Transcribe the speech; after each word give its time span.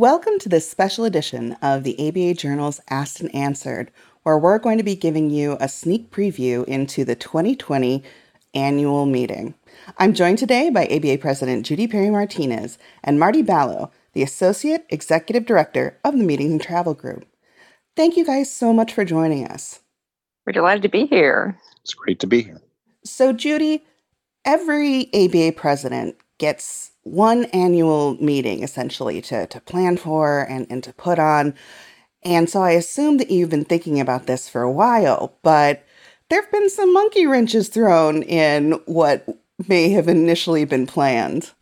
Welcome 0.00 0.38
to 0.38 0.48
this 0.48 0.66
special 0.66 1.04
edition 1.04 1.58
of 1.60 1.84
the 1.84 1.94
ABA 2.08 2.32
Journal's 2.32 2.80
Asked 2.88 3.20
and 3.20 3.34
Answered, 3.34 3.90
where 4.22 4.38
we're 4.38 4.58
going 4.58 4.78
to 4.78 4.82
be 4.82 4.96
giving 4.96 5.28
you 5.28 5.58
a 5.60 5.68
sneak 5.68 6.10
preview 6.10 6.64
into 6.64 7.04
the 7.04 7.14
2020 7.14 8.02
annual 8.54 9.04
meeting. 9.04 9.52
I'm 9.98 10.14
joined 10.14 10.38
today 10.38 10.70
by 10.70 10.86
ABA 10.86 11.18
President 11.18 11.66
Judy 11.66 11.86
Perry 11.86 12.08
Martinez 12.08 12.78
and 13.04 13.20
Marty 13.20 13.42
Ballo, 13.42 13.92
the 14.14 14.22
Associate 14.22 14.86
Executive 14.88 15.44
Director 15.44 15.98
of 16.02 16.16
the 16.16 16.24
Meetings 16.24 16.52
and 16.52 16.62
Travel 16.62 16.94
Group. 16.94 17.26
Thank 17.94 18.16
you 18.16 18.24
guys 18.24 18.50
so 18.50 18.72
much 18.72 18.94
for 18.94 19.04
joining 19.04 19.46
us. 19.46 19.80
We're 20.46 20.54
delighted 20.54 20.80
to 20.84 20.88
be 20.88 21.04
here. 21.04 21.58
It's 21.82 21.92
great 21.92 22.20
to 22.20 22.26
be 22.26 22.40
here. 22.40 22.62
So, 23.04 23.34
Judy, 23.34 23.84
every 24.46 25.12
ABA 25.12 25.52
president 25.58 26.16
gets 26.40 26.90
one 27.02 27.44
annual 27.46 28.16
meeting 28.20 28.64
essentially 28.64 29.20
to, 29.22 29.46
to 29.46 29.60
plan 29.60 29.96
for 29.96 30.40
and, 30.40 30.66
and 30.68 30.82
to 30.82 30.92
put 30.92 31.20
on. 31.20 31.54
And 32.22 32.50
so 32.50 32.62
I 32.62 32.72
assume 32.72 33.18
that 33.18 33.30
you've 33.30 33.50
been 33.50 33.64
thinking 33.64 34.00
about 34.00 34.26
this 34.26 34.48
for 34.48 34.62
a 34.62 34.72
while, 34.72 35.38
but 35.42 35.86
there 36.28 36.40
have 36.40 36.50
been 36.50 36.68
some 36.68 36.92
monkey 36.92 37.26
wrenches 37.26 37.68
thrown 37.68 38.22
in 38.22 38.72
what 38.86 39.26
may 39.68 39.90
have 39.90 40.08
initially 40.08 40.64
been 40.64 40.86
planned. 40.86 41.52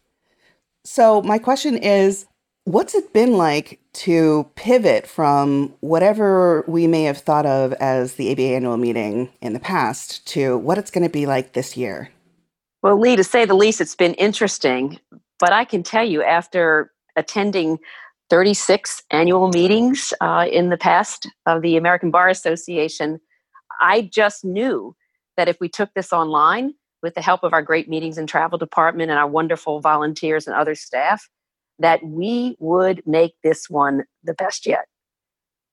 So, 0.84 1.20
my 1.22 1.38
question 1.38 1.76
is 1.76 2.26
what's 2.64 2.94
it 2.94 3.12
been 3.12 3.32
like 3.32 3.80
to 3.92 4.48
pivot 4.54 5.06
from 5.06 5.74
whatever 5.80 6.64
we 6.68 6.86
may 6.86 7.04
have 7.04 7.18
thought 7.18 7.46
of 7.46 7.72
as 7.74 8.14
the 8.14 8.30
ABA 8.30 8.42
annual 8.42 8.76
meeting 8.76 9.30
in 9.40 9.54
the 9.54 9.60
past 9.60 10.26
to 10.28 10.58
what 10.58 10.78
it's 10.78 10.90
going 10.90 11.04
to 11.04 11.12
be 11.12 11.26
like 11.26 11.52
this 11.52 11.76
year? 11.76 12.10
Well, 12.82 12.98
Lee, 12.98 13.16
to 13.16 13.24
say 13.24 13.44
the 13.44 13.54
least, 13.54 13.80
it's 13.80 13.96
been 13.96 14.14
interesting. 14.14 14.98
But 15.38 15.52
I 15.52 15.64
can 15.64 15.82
tell 15.82 16.04
you, 16.04 16.22
after 16.22 16.92
attending 17.16 17.78
36 18.30 19.02
annual 19.10 19.48
meetings 19.48 20.12
uh, 20.20 20.46
in 20.50 20.68
the 20.68 20.76
past 20.76 21.28
of 21.46 21.62
the 21.62 21.76
American 21.76 22.10
Bar 22.10 22.28
Association, 22.28 23.20
I 23.80 24.02
just 24.12 24.44
knew 24.44 24.94
that 25.36 25.48
if 25.48 25.56
we 25.60 25.68
took 25.68 25.90
this 25.94 26.12
online 26.12 26.74
with 27.02 27.14
the 27.14 27.22
help 27.22 27.44
of 27.44 27.52
our 27.52 27.62
great 27.62 27.88
meetings 27.88 28.18
and 28.18 28.28
travel 28.28 28.58
department 28.58 29.10
and 29.10 29.18
our 29.18 29.28
wonderful 29.28 29.80
volunteers 29.80 30.46
and 30.46 30.54
other 30.54 30.74
staff, 30.74 31.28
that 31.78 32.02
we 32.04 32.56
would 32.58 33.02
make 33.06 33.34
this 33.42 33.70
one 33.70 34.04
the 34.24 34.34
best 34.34 34.66
yet. 34.66 34.86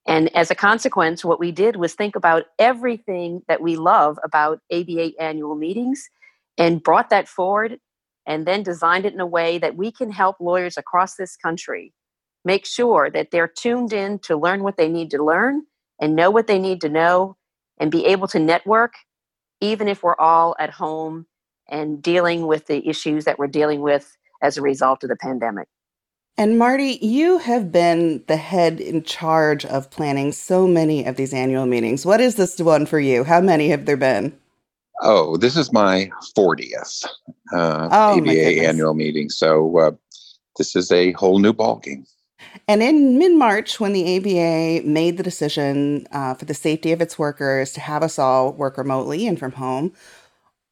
And 0.07 0.33
as 0.35 0.51
a 0.51 0.55
consequence, 0.55 1.25
what 1.25 1.39
we 1.39 1.51
did 1.51 1.77
was 1.77 1.93
think 1.93 2.15
about 2.15 2.45
everything 2.59 3.41
that 3.47 3.61
we 3.61 3.75
love 3.75 4.19
about 4.23 4.59
ABA 4.71 5.13
annual 5.19 5.55
meetings 5.55 6.07
and 6.57 6.83
brought 6.83 7.09
that 7.09 7.27
forward 7.27 7.79
and 8.27 8.45
then 8.45 8.63
designed 8.63 9.05
it 9.05 9.13
in 9.13 9.19
a 9.19 9.25
way 9.25 9.57
that 9.57 9.75
we 9.75 9.91
can 9.91 10.11
help 10.11 10.37
lawyers 10.39 10.77
across 10.77 11.15
this 11.15 11.35
country 11.35 11.93
make 12.43 12.65
sure 12.65 13.09
that 13.09 13.31
they're 13.31 13.47
tuned 13.47 13.91
in 13.91 14.19
to 14.19 14.37
learn 14.37 14.63
what 14.63 14.77
they 14.77 14.87
need 14.87 15.09
to 15.11 15.23
learn 15.23 15.63
and 15.99 16.15
know 16.15 16.29
what 16.29 16.47
they 16.47 16.59
need 16.59 16.79
to 16.81 16.89
know 16.89 17.35
and 17.79 17.91
be 17.91 18.05
able 18.05 18.27
to 18.27 18.39
network 18.39 18.93
even 19.61 19.87
if 19.87 20.03
we're 20.03 20.17
all 20.17 20.55
at 20.59 20.69
home 20.69 21.25
and 21.67 22.01
dealing 22.01 22.45
with 22.45 22.67
the 22.67 22.87
issues 22.87 23.25
that 23.25 23.39
we're 23.39 23.47
dealing 23.47 23.81
with 23.81 24.15
as 24.41 24.57
a 24.57 24.61
result 24.61 25.03
of 25.03 25.09
the 25.09 25.15
pandemic. 25.15 25.67
And 26.37 26.59
Marty, 26.59 26.99
you 27.01 27.37
have 27.39 27.71
been 27.71 28.23
the 28.27 28.35
head 28.35 28.81
in 28.81 29.03
charge 29.03 29.65
of 29.65 29.89
planning 29.89 30.33
so 30.33 30.67
many 30.67 31.05
of 31.05 31.15
these 31.15 31.33
annual 31.33 31.65
meetings. 31.65 32.05
What 32.05 32.19
is 32.19 32.35
this 32.35 32.59
one 32.59 32.85
for 32.85 32.99
you? 32.99 33.23
How 33.23 33.39
many 33.39 33.69
have 33.69 33.85
there 33.85 33.97
been? 33.97 34.37
Oh, 35.01 35.37
this 35.37 35.57
is 35.57 35.73
my 35.73 36.09
40th 36.37 37.05
uh, 37.53 37.89
oh, 37.91 38.17
ABA 38.17 38.65
annual 38.65 38.93
meeting. 38.93 39.29
So 39.29 39.77
uh, 39.77 39.91
this 40.57 40.75
is 40.75 40.91
a 40.91 41.11
whole 41.13 41.39
new 41.39 41.53
ballgame. 41.53 42.05
And 42.67 42.81
in 42.81 43.17
mid 43.17 43.33
March, 43.33 43.79
when 43.79 43.93
the 43.93 44.17
ABA 44.17 44.87
made 44.87 45.17
the 45.17 45.23
decision 45.23 46.07
uh, 46.11 46.33
for 46.33 46.45
the 46.45 46.53
safety 46.53 46.91
of 46.91 47.01
its 47.01 47.19
workers 47.19 47.73
to 47.73 47.81
have 47.81 48.03
us 48.03 48.17
all 48.17 48.53
work 48.53 48.77
remotely 48.77 49.27
and 49.27 49.37
from 49.37 49.53
home, 49.53 49.93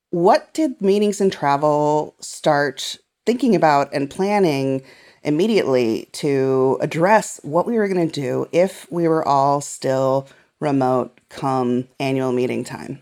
what 0.10 0.54
did 0.54 0.82
meetings 0.82 1.20
and 1.20 1.32
travel 1.32 2.16
start 2.20 2.98
thinking 3.26 3.56
about 3.56 3.94
and 3.94 4.10
planning 4.10 4.84
immediately 5.24 6.10
to 6.12 6.78
address 6.82 7.40
what 7.44 7.66
we 7.66 7.78
were 7.78 7.88
going 7.88 8.08
to 8.08 8.22
do 8.22 8.48
if 8.52 8.90
we 8.92 9.08
were 9.08 9.26
all 9.28 9.62
still 9.62 10.28
remote 10.60 11.20
come 11.30 11.88
annual 12.00 12.32
meeting 12.32 12.64
time? 12.64 13.00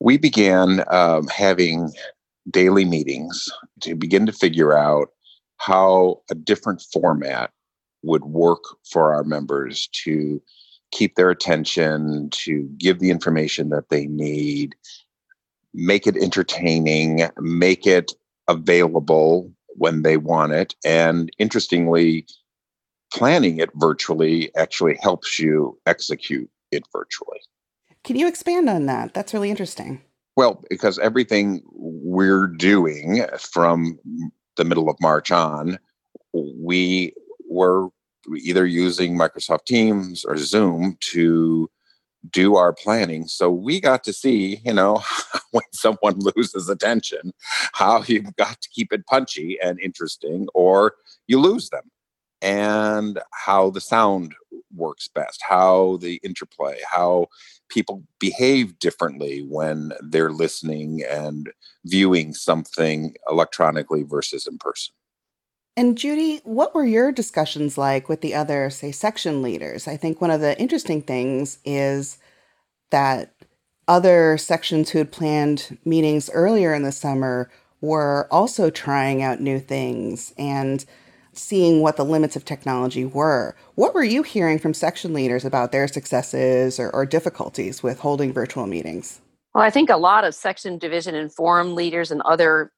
We 0.00 0.16
began 0.16 0.84
um, 0.88 1.26
having 1.28 1.92
daily 2.50 2.84
meetings 2.84 3.48
to 3.80 3.94
begin 3.94 4.26
to 4.26 4.32
figure 4.32 4.76
out 4.76 5.10
how 5.58 6.22
a 6.30 6.34
different 6.34 6.82
format 6.92 7.50
would 8.02 8.24
work 8.24 8.62
for 8.90 9.12
our 9.12 9.24
members 9.24 9.88
to 10.04 10.42
keep 10.90 11.14
their 11.14 11.30
attention, 11.30 12.30
to 12.30 12.62
give 12.78 12.98
the 12.98 13.10
information 13.10 13.68
that 13.68 13.90
they 13.90 14.06
need, 14.06 14.74
make 15.74 16.06
it 16.06 16.16
entertaining, 16.16 17.28
make 17.38 17.86
it 17.86 18.12
available 18.48 19.52
when 19.68 20.02
they 20.02 20.16
want 20.16 20.52
it. 20.52 20.74
And 20.84 21.30
interestingly, 21.38 22.26
planning 23.12 23.58
it 23.58 23.70
virtually 23.74 24.54
actually 24.56 24.98
helps 25.00 25.38
you 25.38 25.78
execute 25.86 26.50
it 26.72 26.84
virtually. 26.92 27.40
Can 28.10 28.18
you 28.18 28.26
expand 28.26 28.68
on 28.68 28.86
that? 28.86 29.14
That's 29.14 29.32
really 29.32 29.50
interesting. 29.50 30.02
Well, 30.34 30.64
because 30.68 30.98
everything 30.98 31.62
we're 31.70 32.48
doing 32.48 33.24
from 33.38 34.00
the 34.56 34.64
middle 34.64 34.90
of 34.90 34.96
March 35.00 35.30
on, 35.30 35.78
we 36.32 37.14
were 37.48 37.86
either 38.36 38.66
using 38.66 39.16
Microsoft 39.16 39.66
Teams 39.66 40.24
or 40.24 40.36
Zoom 40.38 40.96
to 41.12 41.70
do 42.28 42.56
our 42.56 42.72
planning. 42.72 43.28
So 43.28 43.48
we 43.48 43.80
got 43.80 44.02
to 44.02 44.12
see, 44.12 44.60
you 44.64 44.72
know, 44.72 45.04
when 45.52 45.62
someone 45.72 46.18
loses 46.36 46.68
attention, 46.68 47.32
how 47.74 48.02
you've 48.02 48.34
got 48.34 48.60
to 48.60 48.68
keep 48.70 48.92
it 48.92 49.06
punchy 49.06 49.56
and 49.62 49.78
interesting, 49.78 50.48
or 50.52 50.94
you 51.28 51.38
lose 51.38 51.70
them, 51.70 51.88
and 52.42 53.20
how 53.32 53.70
the 53.70 53.80
sound 53.80 54.34
works 54.74 55.08
best, 55.08 55.40
how 55.46 55.98
the 56.00 56.20
interplay, 56.22 56.78
how 56.90 57.26
people 57.68 58.02
behave 58.18 58.78
differently 58.78 59.40
when 59.40 59.92
they're 60.00 60.32
listening 60.32 61.02
and 61.08 61.50
viewing 61.84 62.34
something 62.34 63.14
electronically 63.28 64.02
versus 64.02 64.46
in 64.46 64.58
person. 64.58 64.94
And 65.76 65.96
Judy, 65.96 66.40
what 66.44 66.74
were 66.74 66.84
your 66.84 67.12
discussions 67.12 67.78
like 67.78 68.08
with 68.08 68.20
the 68.20 68.34
other, 68.34 68.70
say, 68.70 68.92
section 68.92 69.40
leaders? 69.40 69.86
I 69.88 69.96
think 69.96 70.20
one 70.20 70.30
of 70.30 70.40
the 70.40 70.58
interesting 70.60 71.00
things 71.00 71.58
is 71.64 72.18
that 72.90 73.32
other 73.88 74.36
sections 74.36 74.90
who 74.90 74.98
had 74.98 75.12
planned 75.12 75.78
meetings 75.84 76.28
earlier 76.30 76.74
in 76.74 76.82
the 76.82 76.92
summer 76.92 77.50
were 77.80 78.28
also 78.30 78.68
trying 78.68 79.22
out 79.22 79.40
new 79.40 79.58
things 79.58 80.34
and 80.36 80.84
seeing 81.40 81.80
what 81.80 81.96
the 81.96 82.04
limits 82.04 82.36
of 82.36 82.44
technology 82.44 83.04
were. 83.04 83.56
What 83.74 83.94
were 83.94 84.04
you 84.04 84.22
hearing 84.22 84.58
from 84.58 84.74
section 84.74 85.12
leaders 85.12 85.44
about 85.44 85.72
their 85.72 85.88
successes 85.88 86.78
or, 86.78 86.90
or 86.90 87.06
difficulties 87.06 87.82
with 87.82 87.98
holding 87.98 88.32
virtual 88.32 88.66
meetings? 88.66 89.20
Well, 89.54 89.64
I 89.64 89.70
think 89.70 89.90
a 89.90 89.96
lot 89.96 90.24
of 90.24 90.34
section, 90.34 90.78
division, 90.78 91.14
and 91.14 91.32
forum 91.32 91.74
leaders 91.74 92.10
and 92.10 92.22
other 92.22 92.72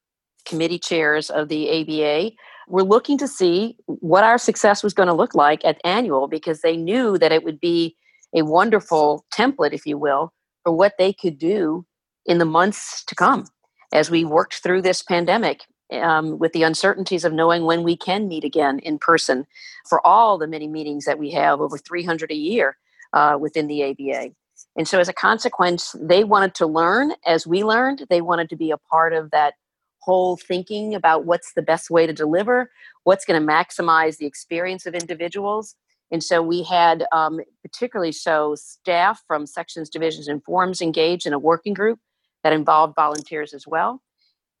committee 0.45 0.79
chairs 0.79 1.29
of 1.29 1.49
the 1.49 1.69
ABA 1.69 2.31
were 2.67 2.83
looking 2.83 3.17
to 3.19 3.27
see 3.27 3.77
what 3.85 4.23
our 4.23 4.37
success 4.37 4.83
was 4.83 4.93
going 4.93 5.07
to 5.07 5.13
look 5.13 5.35
like 5.35 5.63
at 5.63 5.79
annual 5.83 6.27
because 6.27 6.61
they 6.61 6.77
knew 6.77 7.17
that 7.17 7.31
it 7.31 7.43
would 7.43 7.59
be 7.59 7.95
a 8.33 8.43
wonderful 8.43 9.25
template, 9.33 9.73
if 9.73 9.85
you 9.85 9.97
will, 9.97 10.33
for 10.63 10.71
what 10.71 10.93
they 10.97 11.13
could 11.13 11.37
do 11.37 11.85
in 12.25 12.37
the 12.37 12.45
months 12.45 13.03
to 13.05 13.15
come 13.15 13.45
as 13.93 14.09
we 14.09 14.25
worked 14.25 14.55
through 14.55 14.81
this 14.81 15.03
pandemic 15.03 15.61
um, 16.01 16.39
with 16.39 16.53
the 16.53 16.63
uncertainties 16.63 17.25
of 17.25 17.33
knowing 17.33 17.65
when 17.65 17.83
we 17.83 17.95
can 17.95 18.27
meet 18.27 18.43
again 18.43 18.79
in 18.79 18.97
person 18.99 19.45
for 19.87 20.05
all 20.05 20.37
the 20.37 20.47
many 20.47 20.67
meetings 20.67 21.05
that 21.05 21.19
we 21.19 21.31
have, 21.31 21.61
over 21.61 21.77
300 21.77 22.31
a 22.31 22.35
year 22.35 22.77
uh, 23.13 23.37
within 23.39 23.67
the 23.67 23.83
ABA. 23.83 24.31
And 24.75 24.87
so, 24.87 24.99
as 24.99 25.07
a 25.07 25.13
consequence, 25.13 25.95
they 25.99 26.23
wanted 26.23 26.55
to 26.55 26.65
learn 26.65 27.13
as 27.25 27.45
we 27.45 27.63
learned. 27.63 28.05
They 28.09 28.21
wanted 28.21 28.49
to 28.49 28.55
be 28.55 28.71
a 28.71 28.77
part 28.77 29.13
of 29.13 29.31
that 29.31 29.53
whole 29.99 30.35
thinking 30.35 30.95
about 30.95 31.25
what's 31.25 31.53
the 31.53 31.61
best 31.61 31.89
way 31.89 32.05
to 32.05 32.13
deliver, 32.13 32.71
what's 33.03 33.25
going 33.25 33.39
to 33.39 33.47
maximize 33.47 34.17
the 34.17 34.25
experience 34.25 34.85
of 34.85 34.93
individuals. 34.93 35.75
And 36.11 36.23
so 36.23 36.41
we 36.41 36.63
had, 36.63 37.05
um, 37.11 37.39
particularly 37.63 38.11
so, 38.11 38.55
staff 38.55 39.23
from 39.27 39.45
sections, 39.45 39.89
divisions, 39.89 40.27
and 40.27 40.43
forums 40.43 40.81
engaged 40.81 41.25
in 41.25 41.33
a 41.33 41.39
working 41.39 41.73
group 41.73 41.99
that 42.43 42.53
involved 42.53 42.95
volunteers 42.95 43.53
as 43.53 43.65
well. 43.65 44.01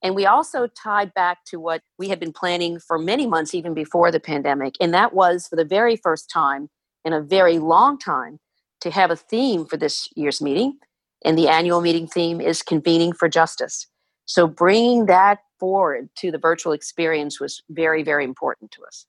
And 0.03 0.15
we 0.15 0.25
also 0.25 0.67
tied 0.67 1.13
back 1.13 1.45
to 1.45 1.59
what 1.59 1.81
we 1.97 2.09
had 2.09 2.19
been 2.19 2.33
planning 2.33 2.77
for 2.77 2.99
many 2.99 3.25
months, 3.25 3.55
even 3.55 3.73
before 3.73 4.11
the 4.11 4.19
pandemic. 4.19 4.75
And 4.81 4.93
that 4.93 5.13
was 5.13 5.47
for 5.47 5.55
the 5.55 5.65
very 5.65 5.95
first 5.95 6.29
time 6.29 6.69
in 7.05 7.13
a 7.13 7.21
very 7.21 7.57
long 7.57 7.97
time 7.97 8.39
to 8.81 8.91
have 8.91 9.09
a 9.09 9.15
theme 9.15 9.65
for 9.65 9.77
this 9.77 10.09
year's 10.15 10.41
meeting. 10.41 10.77
And 11.23 11.37
the 11.37 11.47
annual 11.47 11.79
meeting 11.79 12.05
theme 12.05 12.41
is 12.41 12.61
Convening 12.61 13.13
for 13.13 13.29
Justice. 13.29 13.87
So 14.25 14.45
bringing 14.45 15.05
that 15.05 15.39
forward 15.57 16.09
to 16.17 16.31
the 16.31 16.37
virtual 16.37 16.73
experience 16.73 17.39
was 17.39 17.63
very, 17.69 18.03
very 18.03 18.25
important 18.25 18.71
to 18.71 18.83
us. 18.83 19.05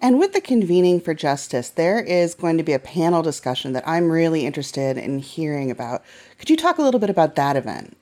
And 0.00 0.18
with 0.18 0.32
the 0.32 0.40
convening 0.40 1.00
for 1.00 1.14
justice, 1.14 1.68
there 1.68 2.00
is 2.00 2.34
going 2.34 2.58
to 2.58 2.64
be 2.64 2.72
a 2.72 2.80
panel 2.80 3.22
discussion 3.22 3.72
that 3.74 3.86
I'm 3.86 4.10
really 4.10 4.46
interested 4.46 4.98
in 4.98 5.20
hearing 5.20 5.70
about. 5.70 6.02
Could 6.38 6.50
you 6.50 6.56
talk 6.56 6.78
a 6.78 6.82
little 6.82 6.98
bit 6.98 7.10
about 7.10 7.36
that 7.36 7.54
event? 7.54 7.96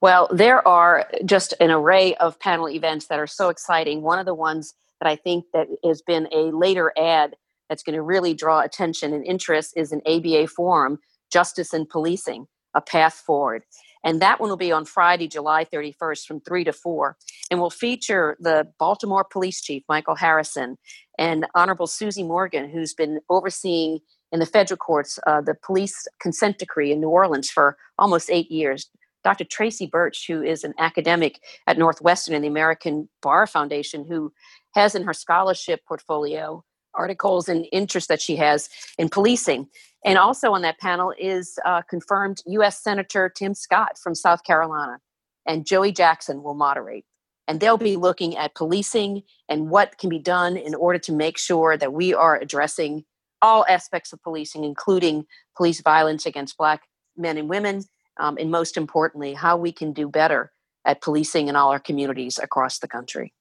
Well, 0.00 0.28
there 0.30 0.66
are 0.66 1.08
just 1.24 1.54
an 1.58 1.70
array 1.70 2.14
of 2.16 2.38
panel 2.38 2.68
events 2.68 3.06
that 3.06 3.18
are 3.18 3.26
so 3.26 3.48
exciting. 3.48 4.02
One 4.02 4.18
of 4.18 4.26
the 4.26 4.34
ones 4.34 4.74
that 5.00 5.08
I 5.08 5.16
think 5.16 5.46
that 5.52 5.68
has 5.84 6.02
been 6.02 6.28
a 6.32 6.50
later 6.52 6.92
add 6.98 7.36
that's 7.68 7.82
going 7.82 7.96
to 7.96 8.02
really 8.02 8.34
draw 8.34 8.60
attention 8.60 9.12
and 9.12 9.24
interest 9.24 9.72
is 9.76 9.92
an 9.92 10.02
ABA 10.06 10.48
forum, 10.48 10.98
Justice 11.32 11.72
and 11.72 11.88
Policing, 11.88 12.46
a 12.74 12.80
path 12.80 13.14
forward. 13.14 13.62
And 14.04 14.22
that 14.22 14.38
one 14.38 14.50
will 14.50 14.56
be 14.56 14.70
on 14.70 14.84
Friday, 14.84 15.26
July 15.26 15.64
31st 15.64 16.26
from 16.26 16.40
3 16.40 16.64
to 16.64 16.72
4. 16.72 17.16
And 17.50 17.58
will 17.58 17.70
feature 17.70 18.36
the 18.38 18.68
Baltimore 18.78 19.24
Police 19.24 19.60
Chief, 19.60 19.82
Michael 19.88 20.14
Harrison, 20.14 20.76
and 21.18 21.46
Honorable 21.54 21.88
Susie 21.88 22.22
Morgan, 22.22 22.70
who's 22.70 22.94
been 22.94 23.20
overseeing 23.28 23.98
in 24.30 24.38
the 24.38 24.46
federal 24.46 24.76
courts 24.76 25.18
uh, 25.26 25.40
the 25.40 25.54
police 25.54 26.06
consent 26.20 26.58
decree 26.58 26.92
in 26.92 27.00
New 27.00 27.08
Orleans 27.08 27.48
for 27.48 27.76
almost 27.98 28.30
eight 28.30 28.50
years. 28.50 28.88
Dr. 29.26 29.44
Traci 29.44 29.90
Burch, 29.90 30.28
who 30.28 30.40
is 30.40 30.62
an 30.62 30.72
academic 30.78 31.40
at 31.66 31.76
Northwestern 31.76 32.32
and 32.32 32.44
the 32.44 32.48
American 32.48 33.08
Bar 33.22 33.48
Foundation, 33.48 34.04
who 34.04 34.32
has 34.76 34.94
in 34.94 35.02
her 35.02 35.12
scholarship 35.12 35.80
portfolio 35.88 36.62
articles 36.94 37.48
and 37.48 37.66
interests 37.72 38.06
that 38.06 38.22
she 38.22 38.36
has 38.36 38.68
in 38.98 39.08
policing. 39.08 39.66
And 40.04 40.16
also 40.16 40.52
on 40.52 40.62
that 40.62 40.78
panel 40.78 41.12
is 41.18 41.58
uh, 41.64 41.82
confirmed 41.82 42.40
U.S. 42.46 42.80
Senator 42.80 43.28
Tim 43.28 43.52
Scott 43.52 43.98
from 43.98 44.14
South 44.14 44.44
Carolina, 44.44 45.00
and 45.44 45.66
Joey 45.66 45.90
Jackson 45.90 46.44
will 46.44 46.54
moderate. 46.54 47.04
And 47.48 47.58
they'll 47.58 47.78
be 47.78 47.96
looking 47.96 48.36
at 48.36 48.54
policing 48.54 49.24
and 49.48 49.70
what 49.70 49.98
can 49.98 50.08
be 50.08 50.20
done 50.20 50.56
in 50.56 50.76
order 50.76 51.00
to 51.00 51.12
make 51.12 51.36
sure 51.36 51.76
that 51.76 51.92
we 51.92 52.14
are 52.14 52.36
addressing 52.36 53.04
all 53.42 53.66
aspects 53.68 54.12
of 54.12 54.22
policing, 54.22 54.62
including 54.62 55.26
police 55.56 55.80
violence 55.80 56.26
against 56.26 56.56
Black 56.56 56.82
men 57.16 57.36
and 57.36 57.48
women, 57.48 57.82
um, 58.18 58.36
and 58.38 58.50
most 58.50 58.76
importantly, 58.76 59.34
how 59.34 59.56
we 59.56 59.72
can 59.72 59.92
do 59.92 60.08
better 60.08 60.52
at 60.84 61.00
policing 61.00 61.48
in 61.48 61.56
all 61.56 61.70
our 61.70 61.78
communities 61.78 62.38
across 62.42 62.78
the 62.78 62.88
country. 62.88 63.32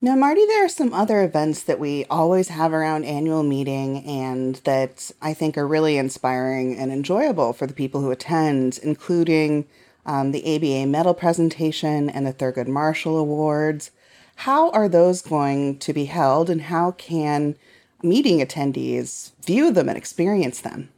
Now, 0.00 0.16
Marty, 0.16 0.44
there 0.44 0.64
are 0.64 0.68
some 0.68 0.92
other 0.92 1.22
events 1.22 1.62
that 1.62 1.80
we 1.80 2.04
always 2.10 2.48
have 2.48 2.74
around 2.74 3.04
annual 3.04 3.42
meeting 3.42 4.04
and 4.04 4.56
that 4.64 5.10
I 5.22 5.32
think 5.32 5.56
are 5.56 5.66
really 5.66 5.96
inspiring 5.96 6.76
and 6.76 6.92
enjoyable 6.92 7.54
for 7.54 7.66
the 7.66 7.72
people 7.72 8.02
who 8.02 8.10
attend, 8.10 8.78
including 8.82 9.66
um, 10.04 10.32
the 10.32 10.56
ABA 10.56 10.86
medal 10.88 11.14
presentation 11.14 12.10
and 12.10 12.26
the 12.26 12.34
Thurgood 12.34 12.68
Marshall 12.68 13.16
Awards. 13.16 13.92
How 14.36 14.70
are 14.70 14.88
those 14.88 15.22
going 15.22 15.78
to 15.78 15.92
be 15.92 16.04
held 16.04 16.50
and 16.50 16.62
how 16.62 16.90
can 16.92 17.56
meeting 18.02 18.40
attendees 18.40 19.32
view 19.42 19.72
them 19.72 19.88
and 19.88 19.96
experience 19.96 20.60
them? 20.60 20.90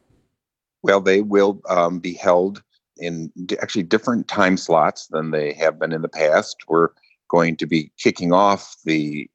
Well, 0.83 1.01
they 1.01 1.21
will 1.21 1.61
um, 1.69 2.01
be 2.01 2.15
held 2.15 2.63
in 2.99 3.33
actually 3.61 3.83
different 3.83 4.29
time 4.29 4.57
slots 4.57 5.07
than 5.09 5.31
they 5.31 5.53
have 5.55 5.79
been 5.79 5.93
in 5.93 6.03
the 6.03 6.09
past. 6.09 6.57
We're 6.69 6.91
going 7.29 7.57
to 7.57 7.67
be 7.67 7.93
kicking 7.99 8.33
off 8.33 8.77
the 8.85 9.29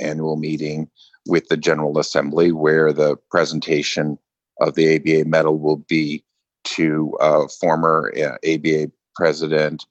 annual 0.00 0.36
meeting 0.36 0.88
with 1.26 1.48
the 1.48 1.56
General 1.56 1.98
Assembly, 1.98 2.52
where 2.52 2.92
the 2.92 3.16
presentation 3.30 4.18
of 4.60 4.74
the 4.74 4.96
ABA 4.96 5.28
medal 5.28 5.58
will 5.58 5.76
be 5.76 6.24
to 6.64 7.16
uh, 7.20 7.46
former 7.60 8.12
uh, 8.16 8.36
ABA 8.48 8.90
President 9.14 9.84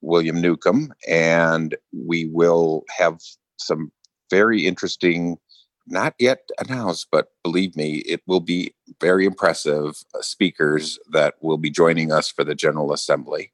William 0.00 0.36
Neukom. 0.36 0.90
And 1.08 1.76
we 1.92 2.26
will 2.26 2.84
have 2.96 3.18
some 3.58 3.90
very 4.30 4.66
interesting, 4.66 5.36
not 5.86 6.14
yet 6.18 6.48
announced, 6.58 7.08
but 7.10 7.28
believe 7.42 7.76
me, 7.76 7.96
it 8.06 8.22
will 8.26 8.40
be 8.40 8.74
very 9.00 9.26
impressive 9.26 10.02
uh, 10.14 10.22
speakers 10.22 10.98
that 11.10 11.34
will 11.40 11.58
be 11.58 11.70
joining 11.70 12.12
us 12.12 12.28
for 12.28 12.44
the 12.44 12.54
General 12.54 12.92
Assembly. 12.92 13.52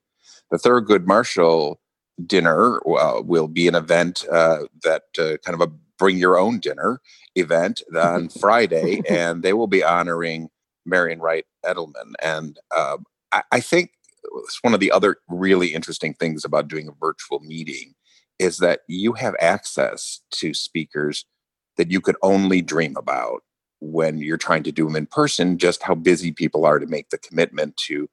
The 0.50 0.59
Thurgood 0.59 1.06
Marshall 1.06 1.81
dinner 2.27 2.79
uh, 2.87 3.23
will 3.23 3.49
be 3.49 3.69
an 3.69 3.75
event 3.75 4.25
uh, 4.31 4.65
that 4.82 5.05
uh, 5.19 5.37
kind 5.44 5.55
of 5.55 5.61
a 5.61 5.73
bring 5.99 6.17
your 6.17 6.38
own 6.38 6.59
dinner 6.59 7.00
event 7.37 7.82
on 7.94 8.29
Friday, 8.41 9.03
and 9.09 9.43
they 9.43 9.53
will 9.53 9.67
be 9.67 9.85
honoring 9.85 10.49
Marian 10.87 11.21
Wright 11.21 11.44
Edelman. 11.65 12.15
And 12.23 12.59
uh, 12.75 12.97
I, 13.32 13.43
I, 13.53 13.61
think 13.61 13.91
it's 14.47 14.59
one 14.62 14.73
of 14.73 14.81
the 14.81 14.91
other 14.91 15.17
really 15.29 15.75
interesting 15.75 16.15
things 16.15 16.44
about 16.44 16.69
doing 16.69 16.88
a 16.88 16.93
virtual 16.99 17.41
meeting 17.41 17.94
is 18.38 18.59
that 18.59 18.81
you 18.88 19.12
have 19.12 19.35
access 19.41 20.23
to 20.31 20.55
speakers 20.55 21.27
that 21.76 21.90
you 21.90 22.00
could 22.00 22.17
only 22.22 22.62
dream 22.62 22.96
about 22.96 23.43
when 23.81 24.19
you're 24.19 24.37
trying 24.37 24.62
to 24.62 24.72
do 24.72 24.84
them 24.84 24.96
in 24.96 25.06
person, 25.06 25.58
just 25.58 25.82
how 25.82 25.94
busy 25.94 26.32
people 26.32 26.67
are 26.67 26.78
to 26.78 26.87
make 26.87 27.11
the 27.11 27.19
commitment 27.19 27.76
to 27.76 28.08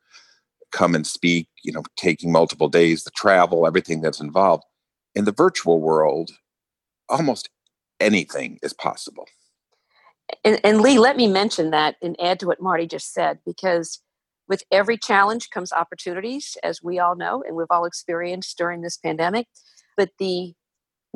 come 0.72 0.96
and 0.96 1.06
speak, 1.06 1.48
you 1.64 1.72
know, 1.72 1.84
taking 1.98 2.32
multiple 2.32 2.70
days, 2.70 3.04
the 3.04 3.12
travel, 3.12 3.68
everything 3.68 4.02
that's 4.02 4.22
involved. 4.22 4.64
In 5.16 5.26
the 5.26 5.32
virtual 5.32 5.82
world, 5.82 6.32
almost 7.10 7.50
anything 8.00 8.60
is 8.62 8.74
possible. 8.74 9.28
And, 10.44 10.60
and, 10.64 10.82
Lee, 10.82 11.00
let 11.00 11.16
me 11.16 11.28
mention 11.28 11.72
that 11.72 11.96
and 12.02 12.16
add 12.22 12.40
to 12.42 12.48
what 12.48 12.62
Marty 12.62 12.86
just 12.86 13.14
said, 13.14 13.40
because 13.46 14.02
with 14.48 14.64
every 14.72 14.98
challenge 14.98 15.50
comes 15.50 15.72
opportunities, 15.72 16.58
as 16.64 16.84
we 16.84 17.00
all 17.00 17.16
know, 17.16 17.44
and 17.46 17.56
we've 17.56 17.68
all 17.70 17.86
experienced 17.86 18.58
during 18.58 18.82
this 18.82 18.98
pandemic. 18.98 19.48
But 19.96 20.12
the 20.20 20.54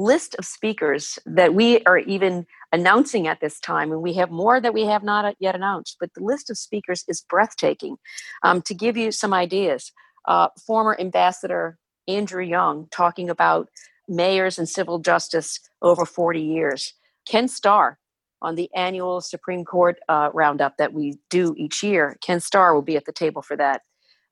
list 0.01 0.35
of 0.35 0.45
speakers 0.45 1.19
that 1.25 1.53
we 1.53 1.83
are 1.83 1.99
even 1.99 2.45
announcing 2.71 3.27
at 3.27 3.39
this 3.39 3.59
time, 3.59 3.91
and 3.91 4.01
we 4.01 4.13
have 4.13 4.31
more 4.31 4.59
that 4.59 4.73
we 4.73 4.85
have 4.85 5.03
not 5.03 5.35
yet 5.39 5.55
announced, 5.55 5.97
but 5.99 6.13
the 6.15 6.23
list 6.23 6.49
of 6.49 6.57
speakers 6.57 7.03
is 7.07 7.25
breathtaking. 7.29 7.97
Um, 8.43 8.61
to 8.63 8.73
give 8.73 8.97
you 8.97 9.11
some 9.11 9.33
ideas, 9.33 9.91
uh, 10.27 10.49
former 10.65 10.97
Ambassador 10.99 11.77
Andrew 12.07 12.43
Young 12.43 12.87
talking 12.91 13.29
about 13.29 13.69
mayors 14.07 14.57
and 14.57 14.67
civil 14.67 14.99
justice 14.99 15.59
over 15.81 16.05
40 16.05 16.41
years. 16.41 16.93
Ken 17.27 17.47
Starr 17.47 17.97
on 18.41 18.55
the 18.55 18.69
annual 18.75 19.21
Supreme 19.21 19.63
Court 19.63 19.99
uh, 20.09 20.29
roundup 20.33 20.77
that 20.77 20.93
we 20.93 21.19
do 21.29 21.53
each 21.57 21.83
year. 21.83 22.17
Ken 22.21 22.39
Starr 22.39 22.73
will 22.73 22.81
be 22.81 22.97
at 22.97 23.05
the 23.05 23.13
table 23.13 23.41
for 23.41 23.55
that. 23.57 23.81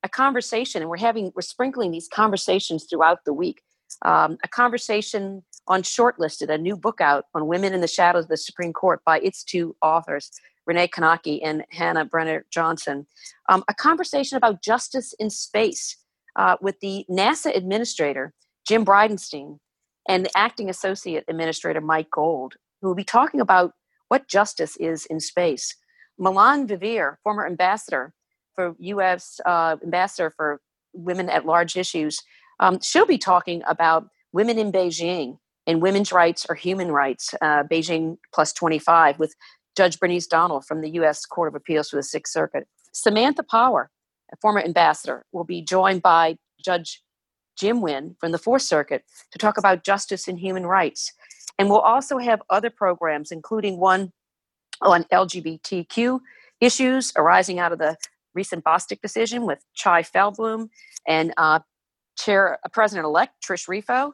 A 0.02 0.10
conversation, 0.10 0.82
and 0.82 0.90
we're 0.90 0.98
having 0.98 1.32
we're 1.36 1.42
sprinkling 1.42 1.92
these 1.92 2.08
conversations 2.08 2.86
throughout 2.90 3.26
the 3.26 3.34
week. 3.34 3.62
Um, 4.04 4.38
a 4.44 4.48
conversation 4.48 5.44
on 5.68 5.84
Shortlisted, 5.84 6.50
a 6.50 6.58
new 6.58 6.76
book 6.76 7.00
out 7.00 7.26
on 7.34 7.48
women 7.48 7.74
in 7.74 7.82
the 7.82 7.88
shadows 7.88 8.26
of 8.26 8.30
the 8.30 8.38
Supreme 8.38 8.74
Court 8.74 9.02
by 9.06 9.20
its 9.20 9.44
two 9.44 9.76
authors, 9.82 10.32
Renee 10.66 10.88
Knake 10.88 11.40
and 11.44 11.64
Hannah 11.72 12.06
Brenner 12.06 12.46
Johnson. 12.50 13.08
Um, 13.50 13.64
a 13.68 13.74
conversation 13.74 14.38
about 14.38 14.64
justice 14.64 15.14
in 15.20 15.30
space 15.30 15.98
uh, 16.36 16.58
with 16.62 16.80
the 16.80 17.06
NASA 17.10 17.56
administrator, 17.56 18.34
Jim 18.68 18.86
Bridenstine, 18.86 19.60
and 20.08 20.26
the 20.26 20.38
acting 20.38 20.70
associate 20.70 21.24
administrator, 21.28 21.82
Mike 21.82 22.10
Gold, 22.12 22.56
who 22.82 22.88
will 22.88 22.96
be 22.96 23.04
talking 23.04 23.42
about 23.42 23.74
what 24.08 24.28
justice 24.28 24.76
is 24.78 25.06
in 25.06 25.20
space. 25.20 25.76
Melanne 26.20 26.68
Verveer, 26.68 27.18
former 27.24 27.46
ambassador 27.46 28.14
for 28.56 28.76
U.S. 28.80 29.40
Uh, 29.46 29.78
ambassador 29.84 30.34
for 30.36 30.62
women 30.94 31.30
at 31.30 31.46
large 31.46 31.78
issues, 31.78 32.22
um, 32.60 32.80
she'll 32.82 33.06
be 33.06 33.18
talking 33.18 33.62
about 33.68 34.10
women 34.32 34.58
in 34.58 34.72
Beijing 34.72 35.38
and 35.68 35.82
women's 35.82 36.12
rights 36.12 36.46
or 36.50 36.56
human 36.56 36.92
rights, 36.92 37.34
uh, 37.42 37.64
Beijing 37.64 38.18
plus 38.34 38.54
25, 38.54 39.20
with 39.20 39.36
Judge 39.76 40.00
Bernice 40.00 40.28
Donald 40.28 40.66
from 40.66 40.82
the 40.82 40.90
U.S. 40.92 41.26
Court 41.26 41.48
of 41.48 41.56
Appeals 41.56 41.90
for 41.90 41.96
the 41.96 42.04
Sixth 42.04 42.34
Circuit. 42.34 42.68
Samantha 42.92 43.44
Power, 43.44 43.90
a 44.32 44.36
former 44.38 44.62
ambassador, 44.62 45.26
will 45.32 45.44
be 45.44 45.62
joined 45.62 46.02
by 46.02 46.38
Judge 46.64 47.02
Jim 47.58 47.82
Wynn 47.82 48.16
from 48.20 48.32
the 48.32 48.38
Fourth 48.38 48.62
Circuit 48.64 49.04
to 49.32 49.38
talk 49.38 49.58
about 49.58 49.84
justice 49.84 50.28
and 50.28 50.40
human 50.40 50.66
rights. 50.66 51.14
And 51.58 51.70
we'll 51.70 51.80
also 51.80 52.18
have 52.18 52.42
other 52.50 52.70
programs, 52.70 53.32
including 53.32 53.80
one 53.80 54.12
on 54.82 55.04
LGBTQ 55.06 56.20
issues 56.62 57.12
arising 57.16 57.60
out 57.60 57.72
of 57.72 57.80
the 57.80 57.98
recent 58.34 58.64
Bostock 58.64 59.02
decision 59.02 59.46
with 59.46 59.60
Chai 59.74 60.04
Feldblum 60.04 60.70
and 61.08 61.34
uh, 61.38 61.60
Chair 62.20 62.60
uh, 62.64 62.70
President 62.70 63.06
elect 63.06 63.44
Trish 63.44 63.68
Refo. 63.68 64.12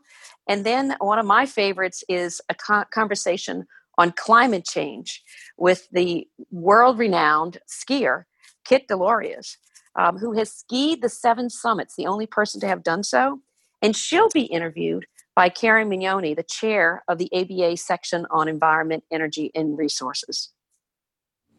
And 0.47 0.65
then 0.65 0.95
one 0.99 1.19
of 1.19 1.25
my 1.25 1.45
favorites 1.45 2.03
is 2.07 2.41
a 2.49 2.85
conversation 2.85 3.65
on 3.97 4.11
climate 4.11 4.65
change 4.65 5.23
with 5.57 5.87
the 5.91 6.27
world 6.51 6.99
renowned 6.99 7.59
skier, 7.67 8.23
Kit 8.65 8.87
DesLauriers, 8.89 9.57
um, 9.95 10.17
who 10.17 10.33
has 10.33 10.51
skied 10.51 11.01
the 11.01 11.09
seven 11.09 11.49
summits, 11.49 11.95
the 11.95 12.07
only 12.07 12.27
person 12.27 12.59
to 12.61 12.67
have 12.67 12.83
done 12.83 13.03
so. 13.03 13.39
And 13.81 13.95
she'll 13.95 14.29
be 14.29 14.43
interviewed 14.43 15.05
by 15.35 15.49
Karen 15.49 15.89
Mignone, 15.89 16.35
the 16.35 16.43
chair 16.43 17.03
of 17.07 17.17
the 17.17 17.29
ABA 17.33 17.77
section 17.77 18.25
on 18.31 18.47
environment, 18.47 19.03
energy, 19.11 19.51
and 19.53 19.77
resources. 19.77 20.51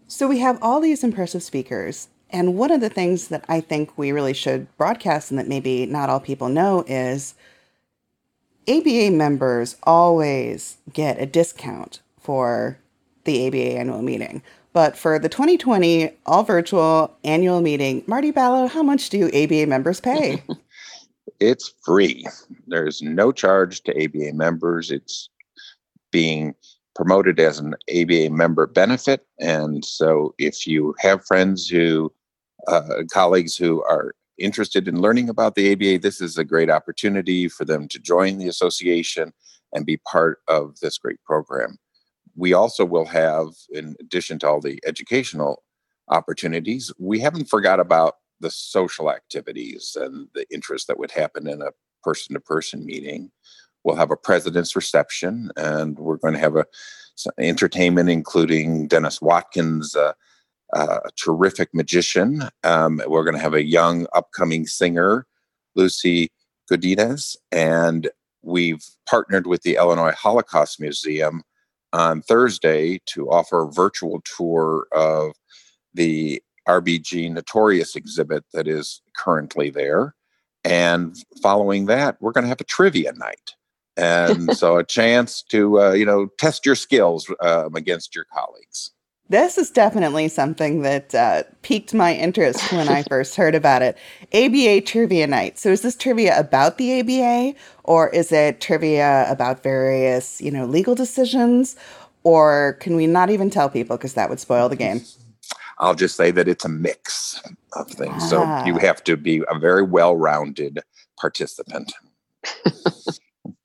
So 0.08 0.28
we 0.28 0.38
have 0.38 0.58
all 0.62 0.80
these 0.80 1.04
impressive 1.04 1.42
speakers. 1.42 2.08
And 2.36 2.54
one 2.54 2.70
of 2.70 2.82
the 2.82 2.90
things 2.90 3.28
that 3.28 3.46
I 3.48 3.62
think 3.62 3.96
we 3.96 4.12
really 4.12 4.34
should 4.34 4.66
broadcast 4.76 5.30
and 5.30 5.38
that 5.38 5.48
maybe 5.48 5.86
not 5.86 6.10
all 6.10 6.20
people 6.20 6.50
know 6.50 6.84
is 6.86 7.34
ABA 8.68 9.10
members 9.12 9.76
always 9.84 10.76
get 10.92 11.18
a 11.18 11.24
discount 11.24 12.00
for 12.20 12.76
the 13.24 13.46
ABA 13.46 13.78
annual 13.78 14.02
meeting. 14.02 14.42
But 14.74 14.98
for 14.98 15.18
the 15.18 15.30
2020 15.30 16.10
all 16.26 16.42
virtual 16.42 17.16
annual 17.24 17.62
meeting, 17.62 18.04
Marty 18.06 18.32
Ballo, 18.32 18.66
how 18.66 18.82
much 18.82 19.08
do 19.08 19.28
ABA 19.28 19.66
members 19.66 20.00
pay? 20.00 20.42
it's 21.40 21.72
free. 21.86 22.26
There's 22.66 23.00
no 23.00 23.32
charge 23.32 23.80
to 23.84 24.04
ABA 24.04 24.34
members. 24.34 24.90
It's 24.90 25.30
being 26.12 26.54
promoted 26.94 27.40
as 27.40 27.60
an 27.60 27.74
ABA 27.94 28.28
member 28.28 28.66
benefit. 28.66 29.24
And 29.40 29.82
so 29.82 30.34
if 30.36 30.66
you 30.66 30.94
have 30.98 31.24
friends 31.24 31.66
who, 31.66 32.12
uh, 32.66 33.04
colleagues 33.10 33.56
who 33.56 33.82
are 33.84 34.14
interested 34.38 34.86
in 34.86 35.00
learning 35.00 35.28
about 35.28 35.54
the 35.54 35.72
ABA, 35.72 35.98
this 35.98 36.20
is 36.20 36.36
a 36.36 36.44
great 36.44 36.70
opportunity 36.70 37.48
for 37.48 37.64
them 37.64 37.88
to 37.88 37.98
join 37.98 38.38
the 38.38 38.48
association 38.48 39.32
and 39.72 39.86
be 39.86 39.96
part 39.98 40.38
of 40.48 40.78
this 40.80 40.98
great 40.98 41.22
program. 41.24 41.78
We 42.34 42.52
also 42.52 42.84
will 42.84 43.06
have, 43.06 43.48
in 43.70 43.96
addition 43.98 44.38
to 44.40 44.48
all 44.48 44.60
the 44.60 44.78
educational 44.86 45.62
opportunities, 46.08 46.92
we 46.98 47.20
haven't 47.20 47.48
forgot 47.48 47.80
about 47.80 48.16
the 48.40 48.50
social 48.50 49.10
activities 49.10 49.96
and 49.98 50.28
the 50.34 50.46
interest 50.52 50.86
that 50.88 50.98
would 50.98 51.10
happen 51.10 51.48
in 51.48 51.62
a 51.62 51.72
person 52.02 52.34
to 52.34 52.40
person 52.40 52.84
meeting. 52.84 53.30
We'll 53.84 53.96
have 53.96 54.10
a 54.10 54.16
president's 54.16 54.76
reception, 54.76 55.50
and 55.56 55.98
we're 55.98 56.18
going 56.18 56.34
to 56.34 56.40
have 56.40 56.56
a 56.56 56.66
entertainment, 57.38 58.10
including 58.10 58.88
Dennis 58.88 59.22
Watkins, 59.22 59.96
uh, 59.96 60.12
uh, 60.76 61.00
a 61.04 61.10
terrific 61.16 61.70
magician. 61.72 62.42
Um, 62.62 63.00
we're 63.06 63.24
going 63.24 63.34
to 63.34 63.40
have 63.40 63.54
a 63.54 63.64
young 63.64 64.06
upcoming 64.14 64.66
singer, 64.66 65.26
Lucy 65.74 66.30
Godinez, 66.70 67.36
and 67.50 68.10
we've 68.42 68.84
partnered 69.08 69.46
with 69.46 69.62
the 69.62 69.76
Illinois 69.76 70.12
Holocaust 70.12 70.78
Museum 70.80 71.42
on 71.92 72.20
Thursday 72.20 73.00
to 73.06 73.30
offer 73.30 73.62
a 73.62 73.72
virtual 73.72 74.20
tour 74.36 74.86
of 74.92 75.32
the 75.94 76.42
RBG 76.68 77.32
Notorious 77.32 77.96
exhibit 77.96 78.44
that 78.52 78.68
is 78.68 79.00
currently 79.16 79.70
there. 79.70 80.14
And 80.62 81.16
following 81.42 81.86
that, 81.86 82.16
we're 82.20 82.32
going 82.32 82.42
to 82.44 82.48
have 82.48 82.60
a 82.60 82.64
trivia 82.64 83.12
night. 83.14 83.54
And 83.96 84.54
so 84.56 84.76
a 84.76 84.84
chance 84.84 85.42
to, 85.50 85.80
uh, 85.80 85.92
you 85.92 86.04
know, 86.04 86.26
test 86.38 86.66
your 86.66 86.74
skills 86.74 87.32
um, 87.40 87.76
against 87.76 88.14
your 88.14 88.26
colleagues. 88.32 88.90
This 89.28 89.58
is 89.58 89.70
definitely 89.70 90.28
something 90.28 90.82
that 90.82 91.14
uh, 91.14 91.42
piqued 91.62 91.92
my 91.92 92.14
interest 92.14 92.72
when 92.72 92.88
I 92.88 93.02
first 93.08 93.34
heard 93.34 93.54
about 93.56 93.82
it. 93.82 93.98
ABA 94.32 94.82
Trivia 94.82 95.26
Night. 95.26 95.58
So, 95.58 95.70
is 95.70 95.82
this 95.82 95.96
trivia 95.96 96.38
about 96.38 96.78
the 96.78 97.00
ABA, 97.00 97.58
or 97.84 98.08
is 98.10 98.30
it 98.30 98.60
trivia 98.60 99.26
about 99.28 99.62
various, 99.62 100.40
you 100.40 100.50
know, 100.50 100.64
legal 100.64 100.94
decisions, 100.94 101.74
or 102.22 102.76
can 102.80 102.94
we 102.94 103.06
not 103.06 103.30
even 103.30 103.50
tell 103.50 103.68
people 103.68 103.96
because 103.96 104.14
that 104.14 104.30
would 104.30 104.40
spoil 104.40 104.68
the 104.68 104.76
game? 104.76 105.02
I'll 105.78 105.94
just 105.94 106.16
say 106.16 106.30
that 106.30 106.48
it's 106.48 106.64
a 106.64 106.68
mix 106.68 107.42
of 107.72 107.90
things. 107.90 108.14
Ah. 108.16 108.62
So 108.62 108.64
you 108.64 108.78
have 108.78 109.02
to 109.04 109.16
be 109.16 109.42
a 109.48 109.58
very 109.58 109.82
well-rounded 109.82 110.80
participant. 111.20 111.92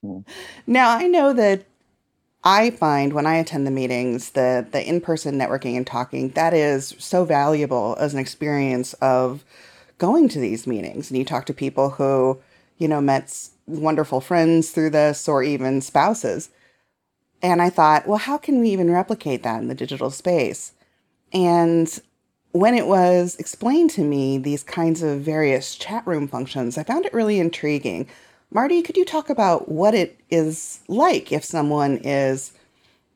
now 0.67 0.97
I 0.97 1.07
know 1.07 1.33
that 1.33 1.65
I 2.43 2.71
find 2.71 3.13
when 3.13 3.27
I 3.27 3.35
attend 3.35 3.67
the 3.67 3.71
meetings, 3.71 4.31
the 4.31 4.65
the 4.71 4.87
in-person 4.87 5.37
networking 5.37 5.77
and 5.77 5.85
talking, 5.85 6.29
that 6.29 6.53
is 6.53 6.95
so 6.97 7.23
valuable 7.23 7.95
as 7.99 8.13
an 8.13 8.19
experience 8.19 8.93
of 8.95 9.43
going 9.97 10.27
to 10.29 10.39
these 10.39 10.65
meetings. 10.65 11.09
And 11.09 11.17
you 11.17 11.25
talk 11.25 11.45
to 11.45 11.53
people 11.53 11.91
who, 11.91 12.39
you 12.77 12.87
know, 12.87 13.01
met 13.01 13.49
wonderful 13.67 14.21
friends 14.21 14.71
through 14.71 14.89
this 14.89 15.27
or 15.27 15.43
even 15.43 15.81
spouses. 15.81 16.49
And 17.43 17.61
I 17.61 17.69
thought, 17.69 18.07
well, 18.07 18.17
how 18.17 18.37
can 18.37 18.59
we 18.59 18.69
even 18.69 18.91
replicate 18.91 19.43
that 19.43 19.61
in 19.61 19.67
the 19.67 19.75
digital 19.75 20.09
space? 20.09 20.73
And 21.33 21.99
when 22.51 22.73
it 22.75 22.87
was 22.87 23.35
explained 23.37 23.91
to 23.91 24.03
me, 24.03 24.37
these 24.37 24.63
kinds 24.63 25.01
of 25.01 25.21
various 25.21 25.75
chat 25.75 26.05
room 26.05 26.27
functions, 26.27 26.77
I 26.77 26.83
found 26.83 27.05
it 27.05 27.13
really 27.13 27.39
intriguing. 27.39 28.07
Marty, 28.53 28.81
could 28.81 28.97
you 28.97 29.05
talk 29.05 29.29
about 29.29 29.69
what 29.69 29.93
it 29.93 30.19
is 30.29 30.81
like 30.89 31.31
if 31.31 31.43
someone 31.43 31.97
is 32.03 32.51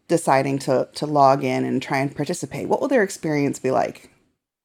deciding 0.08 0.60
to, 0.60 0.88
to 0.94 1.06
log 1.06 1.44
in 1.44 1.66
and 1.66 1.82
try 1.82 1.98
and 1.98 2.16
participate? 2.16 2.70
What 2.70 2.80
will 2.80 2.88
their 2.88 3.04
experience 3.04 3.60
be 3.60 3.72
like? 3.72 4.10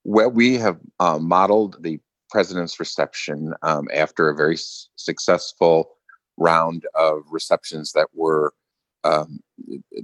Well, 0.05 0.31
we 0.31 0.57
have 0.59 0.79
uh, 1.01 1.19
modeled 1.19 1.83
the 1.83 1.99
president's 2.31 2.79
reception 2.79 3.53
um, 3.63 3.89
after 3.93 4.29
a 4.29 4.37
very 4.37 4.55
s- 4.55 4.89
successful 4.95 5.91
round 6.37 6.87
of 6.95 7.23
receptions 7.31 7.93
that 7.93 8.07
were 8.15 8.55
um, 9.03 9.41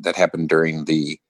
that 0.01 0.17
happened 0.17 0.49
during 0.49 0.87
the 0.87 1.21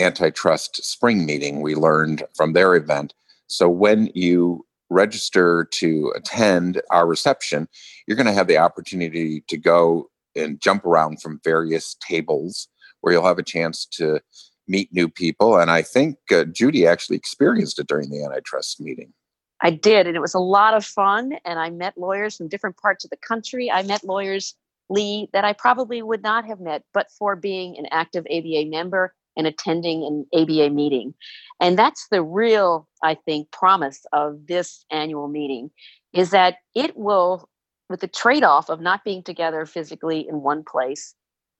antitrust 0.00 0.82
spring 0.84 1.26
meeting 1.26 1.60
we 1.60 1.74
learned 1.74 2.22
from 2.34 2.52
their 2.52 2.74
event. 2.74 3.12
So 3.48 3.68
when 3.68 4.10
you 4.14 4.64
register 4.90 5.68
to 5.72 6.12
attend 6.16 6.80
our 6.90 7.06
reception, 7.06 7.68
you're 8.06 8.16
going 8.16 8.26
to 8.26 8.32
have 8.32 8.46
the 8.46 8.58
opportunity 8.58 9.42
to 9.48 9.56
go 9.56 10.08
and 10.34 10.60
jump 10.60 10.84
around 10.84 11.20
from 11.20 11.40
various 11.44 11.96
tables 12.06 12.68
where 13.00 13.12
you'll 13.12 13.26
have 13.26 13.38
a 13.38 13.42
chance 13.42 13.86
to 13.86 14.20
meet 14.66 14.92
new 14.92 15.08
people. 15.08 15.58
And 15.58 15.70
I 15.70 15.82
think 15.82 16.16
uh, 16.30 16.44
Judy 16.44 16.86
actually 16.86 17.16
experienced 17.16 17.78
it 17.78 17.86
during 17.86 18.10
the 18.10 18.24
antitrust 18.24 18.80
meeting. 18.80 19.12
I 19.60 19.70
did, 19.70 20.06
and 20.06 20.16
it 20.16 20.20
was 20.20 20.34
a 20.34 20.40
lot 20.40 20.74
of 20.74 20.84
fun. 20.84 21.32
And 21.44 21.58
I 21.58 21.70
met 21.70 21.98
lawyers 21.98 22.36
from 22.36 22.48
different 22.48 22.76
parts 22.76 23.04
of 23.04 23.10
the 23.10 23.16
country. 23.16 23.70
I 23.70 23.82
met 23.82 24.04
lawyers, 24.04 24.54
Lee, 24.88 25.28
that 25.32 25.44
I 25.44 25.52
probably 25.52 26.00
would 26.02 26.22
not 26.22 26.44
have 26.44 26.60
met 26.60 26.84
but 26.94 27.10
for 27.18 27.34
being 27.34 27.76
an 27.76 27.86
active 27.90 28.24
ABA 28.30 28.66
member 28.66 29.14
and 29.38 29.46
attending 29.46 30.04
an 30.04 30.26
ABA 30.38 30.70
meeting. 30.70 31.14
And 31.60 31.78
that's 31.78 32.08
the 32.10 32.22
real, 32.22 32.86
I 33.02 33.14
think, 33.14 33.50
promise 33.52 34.04
of 34.12 34.46
this 34.46 34.84
annual 34.90 35.28
meeting 35.28 35.70
is 36.12 36.30
that 36.30 36.56
it 36.74 36.96
will, 36.96 37.48
with 37.88 38.00
the 38.00 38.08
trade 38.08 38.44
off 38.44 38.68
of 38.68 38.80
not 38.80 39.04
being 39.04 39.22
together 39.22 39.64
physically 39.64 40.28
in 40.28 40.42
one 40.42 40.64
place, 40.64 41.14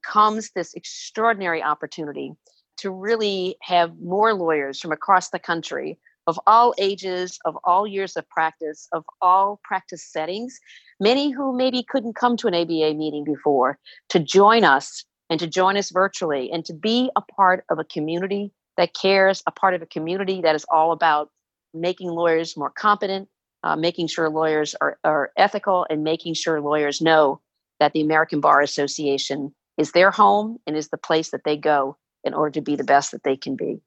comes 0.05 0.51
this 0.51 0.75
extraordinary 0.75 1.63
opportunity 1.63 2.33
to 2.79 2.91
really 2.91 3.57
have 3.63 3.99
more 4.01 4.35
lawyers 4.35 4.81
from 4.81 4.93
across 4.93 5.31
the 5.31 5.39
country 5.39 5.99
of 6.29 6.39
all 6.47 6.75
ages, 6.79 7.39
of 7.47 7.57
all 7.65 7.87
years 7.87 8.15
of 8.15 8.29
practice, 8.29 8.87
of 8.93 9.03
all 9.23 9.61
practice 9.65 10.05
settings, 10.05 10.59
many 11.01 11.31
who 11.31 11.57
maybe 11.57 11.83
couldn't 11.83 12.15
come 12.17 12.37
to 12.37 12.47
an 12.47 12.55
ABA 12.55 12.95
meeting 12.95 13.25
before, 13.25 13.79
to 14.11 14.19
join 14.19 14.63
us 14.63 15.07
and 15.31 15.41
to 15.41 15.47
join 15.47 15.77
us 15.77 15.91
virtually 15.91 16.51
and 16.51 16.65
to 16.65 16.73
be 16.73 17.11
a 17.17 17.21
part 17.21 17.65
of 17.71 17.79
a 17.79 17.85
community 17.85 18.53
that 18.77 18.95
cares, 18.95 19.43
a 19.47 19.51
part 19.51 19.75
of 19.75 19.83
a 19.83 19.87
community 19.87 20.41
that 20.43 20.55
is 20.55 20.65
all 20.71 20.93
about 20.93 21.31
making 21.75 22.09
lawyers 22.09 22.57
more 22.57 22.71
competent, 22.71 23.29
uh, 23.63 23.77
making 23.77 24.07
sure 24.07 24.31
lawyers 24.31 24.75
are, 24.81 24.99
are 25.05 25.33
ethical, 25.37 25.87
and 25.91 26.05
making 26.05 26.35
sure 26.35 26.61
lawyers 26.61 27.01
know 27.01 27.41
that 27.81 27.93
the 27.93 28.01
American 28.01 28.41
Bar 28.41 28.61
Association 28.63 29.55
is 29.77 29.93
their 29.93 30.11
home 30.11 30.59
and 30.67 30.77
is 30.77 30.89
the 30.89 30.99
place 30.99 31.31
that 31.31 31.45
they 31.45 31.57
go 31.57 31.97
in 32.25 32.35
order 32.35 32.53
to 32.53 32.61
be 32.61 32.77
the 32.77 32.85
best 32.85 33.13
that 33.13 33.23
they 33.23 33.37
can 33.37 33.57
be. 33.57 33.81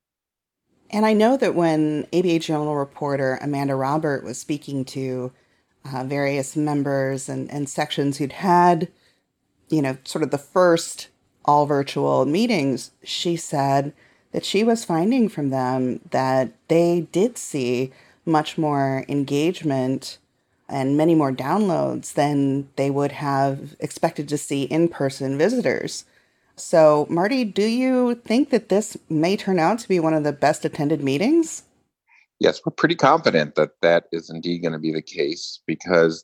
And 0.89 1.05
I 1.05 1.13
know 1.13 1.37
that 1.37 1.55
when 1.55 2.05
ABA 2.13 2.39
Journal 2.39 2.75
reporter 2.75 3.39
Amanda 3.41 3.75
Robert 3.75 4.23
was 4.23 4.39
speaking 4.39 4.83
to 4.85 5.31
uh, 5.85 6.03
various 6.03 6.55
members 6.55 7.29
and, 7.29 7.49
and 7.49 7.69
sections 7.69 8.17
who'd 8.17 8.33
had, 8.33 8.89
you 9.69 9.81
know, 9.81 9.97
sort 10.03 10.23
of 10.23 10.31
the 10.31 10.37
first 10.37 11.07
all 11.45 11.65
virtual 11.65 12.25
meetings, 12.25 12.91
she 13.03 13.35
said 13.35 13.93
that 14.31 14.45
she 14.45 14.63
was 14.63 14.85
finding 14.85 15.29
from 15.29 15.49
them 15.49 15.99
that 16.11 16.51
they 16.67 17.07
did 17.11 17.37
see 17.37 17.91
much 18.25 18.57
more 18.57 19.03
engagement 19.07 20.17
and 20.69 20.95
many 20.95 21.13
more 21.13 21.31
downloads 21.31 22.13
than 22.13 22.69
they 22.77 22.89
would 22.89 23.11
have 23.11 23.75
expected 23.79 24.29
to 24.29 24.37
see 24.37 24.63
in 24.63 24.87
person 24.87 25.37
visitors. 25.37 26.05
So, 26.55 27.07
Marty, 27.09 27.43
do 27.43 27.65
you 27.65 28.15
think 28.15 28.51
that 28.51 28.69
this 28.69 28.97
may 29.09 29.35
turn 29.35 29.59
out 29.59 29.79
to 29.79 29.89
be 29.89 29.99
one 29.99 30.13
of 30.13 30.23
the 30.23 30.31
best 30.31 30.63
attended 30.63 31.03
meetings? 31.03 31.63
Yes, 32.39 32.61
we're 32.65 32.71
pretty 32.71 32.95
confident 32.95 33.55
that 33.55 33.71
that 33.81 34.05
is 34.11 34.29
indeed 34.29 34.59
going 34.59 34.73
to 34.73 34.79
be 34.79 34.91
the 34.91 35.01
case 35.01 35.59
because 35.67 36.23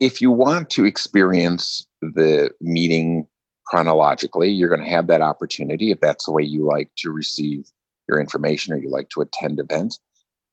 if 0.00 0.20
you 0.20 0.30
want 0.30 0.70
to 0.70 0.84
experience 0.84 1.86
the 2.00 2.50
meeting 2.60 3.26
chronologically, 3.66 4.50
you're 4.50 4.68
going 4.68 4.84
to 4.84 4.90
have 4.90 5.06
that 5.08 5.20
opportunity 5.20 5.90
if 5.90 6.00
that's 6.00 6.26
the 6.26 6.32
way 6.32 6.42
you 6.42 6.64
like 6.64 6.90
to 6.98 7.10
receive 7.10 7.70
your 8.08 8.20
information 8.20 8.72
or 8.72 8.76
you 8.76 8.88
like 8.88 9.08
to 9.10 9.20
attend 9.20 9.58
events. 9.58 9.98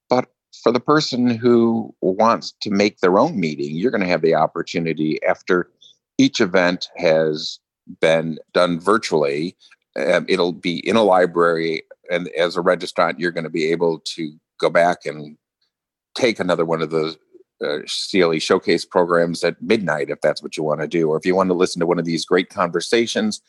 But 0.09 0.27
for 0.61 0.71
the 0.71 0.79
person 0.79 1.29
who 1.29 1.93
wants 2.01 2.53
to 2.61 2.69
make 2.69 2.99
their 2.99 3.19
own 3.19 3.39
meeting, 3.39 3.75
you're 3.75 3.91
going 3.91 4.01
to 4.01 4.07
have 4.07 4.21
the 4.21 4.35
opportunity 4.35 5.19
after 5.23 5.69
each 6.17 6.39
event 6.39 6.89
has 6.97 7.59
been 7.99 8.37
done 8.53 8.79
virtually. 8.79 9.55
Um, 9.95 10.25
it'll 10.27 10.53
be 10.53 10.87
in 10.87 10.95
a 10.95 11.03
library, 11.03 11.83
and 12.11 12.27
as 12.29 12.57
a 12.57 12.61
registrant, 12.61 13.15
you're 13.17 13.31
going 13.31 13.43
to 13.43 13.49
be 13.49 13.71
able 13.71 13.99
to 13.99 14.33
go 14.59 14.69
back 14.69 15.05
and 15.05 15.37
take 16.15 16.39
another 16.39 16.65
one 16.65 16.81
of 16.81 16.89
those 16.91 17.17
uh, 17.63 17.79
CLE 18.11 18.39
showcase 18.39 18.85
programs 18.85 19.43
at 19.43 19.61
midnight 19.61 20.09
if 20.09 20.21
that's 20.21 20.43
what 20.43 20.57
you 20.57 20.63
want 20.63 20.81
to 20.81 20.87
do, 20.87 21.09
or 21.09 21.17
if 21.17 21.25
you 21.25 21.35
want 21.35 21.49
to 21.49 21.55
listen 21.55 21.79
to 21.79 21.85
one 21.85 21.99
of 21.99 22.05
these 22.05 22.25
great 22.25 22.49
conversations 22.49 23.41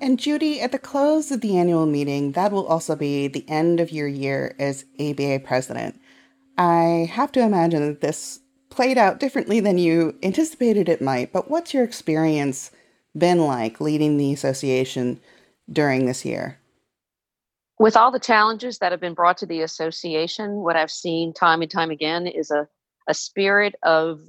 And 0.00 0.18
Judy, 0.18 0.60
at 0.60 0.72
the 0.72 0.78
close 0.78 1.30
of 1.30 1.40
the 1.40 1.56
annual 1.56 1.86
meeting, 1.86 2.32
that 2.32 2.52
will 2.52 2.66
also 2.66 2.96
be 2.96 3.28
the 3.28 3.48
end 3.48 3.80
of 3.80 3.92
your 3.92 4.08
year 4.08 4.54
as 4.58 4.84
ABA 4.98 5.40
president. 5.44 6.00
I 6.58 7.08
have 7.12 7.32
to 7.32 7.40
imagine 7.40 7.86
that 7.86 8.00
this 8.00 8.40
played 8.70 8.98
out 8.98 9.20
differently 9.20 9.60
than 9.60 9.78
you 9.78 10.18
anticipated 10.22 10.88
it 10.88 11.00
might, 11.00 11.32
but 11.32 11.48
what's 11.48 11.72
your 11.72 11.84
experience 11.84 12.72
been 13.16 13.46
like 13.46 13.80
leading 13.80 14.16
the 14.16 14.32
association 14.32 15.20
during 15.70 16.06
this 16.06 16.24
year? 16.24 16.58
With 17.78 17.96
all 17.96 18.10
the 18.10 18.20
challenges 18.20 18.78
that 18.78 18.92
have 18.92 19.00
been 19.00 19.14
brought 19.14 19.38
to 19.38 19.46
the 19.46 19.62
association, 19.62 20.56
what 20.56 20.76
I've 20.76 20.90
seen 20.90 21.32
time 21.32 21.62
and 21.62 21.70
time 21.70 21.90
again 21.90 22.26
is 22.26 22.50
a, 22.50 22.68
a 23.08 23.14
spirit 23.14 23.74
of 23.82 24.20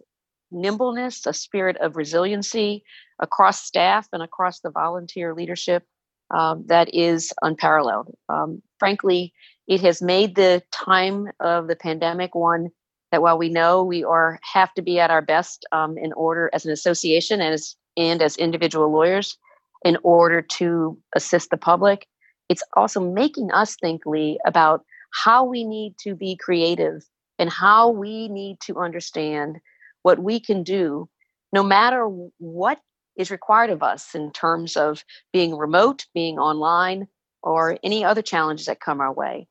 nimbleness, 0.52 1.26
a 1.26 1.34
spirit 1.34 1.78
of 1.78 1.96
resiliency 1.96 2.84
across 3.20 3.64
staff 3.64 4.08
and 4.14 4.22
across 4.22 4.60
the 4.60 4.70
volunteer 4.70 5.34
leadership 5.34 5.84
um, 6.32 6.64
that 6.68 6.94
is 6.94 7.34
unparalleled. 7.42 8.14
Um, 8.30 8.62
frankly, 8.80 9.34
it 9.68 9.82
has 9.82 10.02
made 10.02 10.36
the 10.36 10.62
time 10.72 11.30
of 11.40 11.68
the 11.68 11.76
pandemic 11.76 12.36
one 12.36 12.70
that 13.12 13.22
while 13.22 13.38
we 13.38 13.50
know 13.50 13.84
we 13.84 14.04
are 14.04 14.40
have 14.54 14.74
to 14.74 14.82
be 14.82 15.00
at 15.00 15.12
our 15.12 15.22
best 15.22 15.66
um, 15.72 15.98
in 15.98 16.14
order 16.14 16.50
as 16.54 16.66
an 16.66 16.72
association 16.72 17.42
and 17.42 17.54
as 17.54 17.76
and 17.98 18.22
as 18.22 18.36
individual 18.38 18.92
lawyers 18.92 19.38
in 19.84 19.98
order 20.04 20.42
to 20.42 20.98
assist 21.16 21.50
the 21.50 21.58
public 21.58 22.08
it's 22.50 22.64
also 22.76 23.00
making 23.00 23.52
us 23.52 23.76
think 23.76 24.06
lee 24.06 24.38
about 24.46 24.84
how 25.24 25.46
we 25.46 25.64
need 25.64 25.96
to 25.98 26.14
be 26.14 26.36
creative 26.36 27.06
and 27.40 27.50
how 27.50 27.90
we 27.90 28.28
need 28.28 28.60
to 28.62 28.78
understand 28.78 29.58
what 30.04 30.20
we 30.20 30.40
can 30.40 30.64
do 30.64 31.10
no 31.54 31.64
matter 31.64 32.06
what 32.38 32.80
is 33.18 33.32
required 33.32 33.70
of 33.70 33.82
us 33.82 34.14
in 34.14 34.32
terms 34.32 34.76
of 34.76 35.04
being 35.32 35.56
remote 35.56 36.06
being 36.14 36.38
online 36.38 37.08
or 37.44 37.78
any 37.84 38.04
other 38.04 38.22
challenges 38.22 38.66
that 38.66 38.80
come 38.80 39.00
our 39.00 39.14
way 39.14 39.48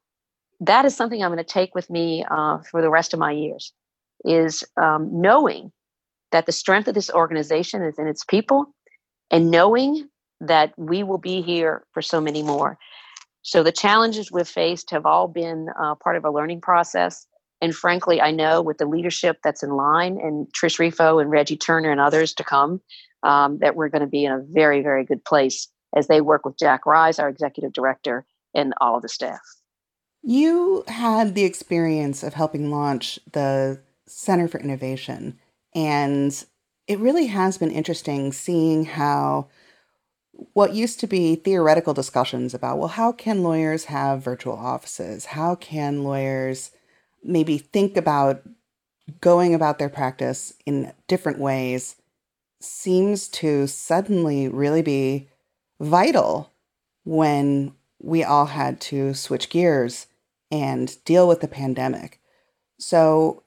that 0.60 0.84
is 0.84 0.96
something 0.96 1.22
I'm 1.22 1.30
going 1.30 1.38
to 1.38 1.44
take 1.44 1.74
with 1.74 1.90
me 1.90 2.24
uh, 2.30 2.58
for 2.70 2.80
the 2.82 2.90
rest 2.90 3.12
of 3.12 3.20
my 3.20 3.32
years. 3.32 3.72
Is 4.24 4.64
um, 4.80 5.10
knowing 5.12 5.70
that 6.32 6.46
the 6.46 6.52
strength 6.52 6.88
of 6.88 6.94
this 6.94 7.10
organization 7.10 7.82
is 7.82 7.98
in 7.98 8.06
its 8.06 8.24
people, 8.24 8.74
and 9.30 9.50
knowing 9.50 10.08
that 10.40 10.72
we 10.78 11.02
will 11.02 11.18
be 11.18 11.42
here 11.42 11.84
for 11.92 12.00
so 12.00 12.20
many 12.20 12.42
more. 12.42 12.78
So 13.42 13.62
the 13.62 13.72
challenges 13.72 14.32
we've 14.32 14.48
faced 14.48 14.90
have 14.90 15.04
all 15.04 15.28
been 15.28 15.68
uh, 15.78 15.96
part 15.96 16.16
of 16.16 16.24
a 16.24 16.30
learning 16.30 16.62
process. 16.62 17.26
And 17.64 17.74
frankly, 17.74 18.20
I 18.20 18.30
know 18.30 18.60
with 18.60 18.76
the 18.76 18.84
leadership 18.84 19.38
that's 19.42 19.62
in 19.62 19.70
line, 19.70 20.18
and 20.20 20.46
Trish 20.52 20.78
Refo 20.78 21.18
and 21.18 21.30
Reggie 21.30 21.56
Turner 21.56 21.90
and 21.90 21.98
others 21.98 22.34
to 22.34 22.44
come, 22.44 22.82
um, 23.22 23.56
that 23.60 23.74
we're 23.74 23.88
going 23.88 24.02
to 24.02 24.06
be 24.06 24.26
in 24.26 24.32
a 24.32 24.44
very, 24.50 24.82
very 24.82 25.02
good 25.02 25.24
place 25.24 25.68
as 25.96 26.06
they 26.06 26.20
work 26.20 26.44
with 26.44 26.58
Jack 26.58 26.84
Rives, 26.84 27.18
our 27.18 27.30
executive 27.30 27.72
director, 27.72 28.26
and 28.54 28.74
all 28.82 28.96
of 28.96 29.02
the 29.02 29.08
staff. 29.08 29.40
You 30.22 30.84
had 30.88 31.34
the 31.34 31.44
experience 31.44 32.22
of 32.22 32.34
helping 32.34 32.70
launch 32.70 33.18
the 33.32 33.80
Center 34.06 34.46
for 34.46 34.60
Innovation, 34.60 35.38
and 35.74 36.44
it 36.86 36.98
really 36.98 37.28
has 37.28 37.56
been 37.56 37.70
interesting 37.70 38.30
seeing 38.34 38.84
how 38.84 39.48
what 40.52 40.74
used 40.74 41.00
to 41.00 41.06
be 41.06 41.34
theoretical 41.34 41.94
discussions 41.94 42.52
about, 42.52 42.76
well, 42.76 42.88
how 42.88 43.10
can 43.10 43.42
lawyers 43.42 43.86
have 43.86 44.22
virtual 44.22 44.52
offices? 44.52 45.24
How 45.24 45.54
can 45.54 46.04
lawyers 46.04 46.70
maybe 47.24 47.58
think 47.58 47.96
about 47.96 48.42
going 49.20 49.54
about 49.54 49.78
their 49.78 49.88
practice 49.88 50.54
in 50.64 50.92
different 51.08 51.38
ways 51.38 51.96
seems 52.60 53.28
to 53.28 53.66
suddenly 53.66 54.48
really 54.48 54.82
be 54.82 55.28
vital 55.80 56.50
when 57.04 57.74
we 58.00 58.24
all 58.24 58.46
had 58.46 58.80
to 58.80 59.14
switch 59.14 59.50
gears 59.50 60.06
and 60.50 60.96
deal 61.04 61.28
with 61.28 61.40
the 61.40 61.48
pandemic. 61.48 62.20
So 62.78 63.42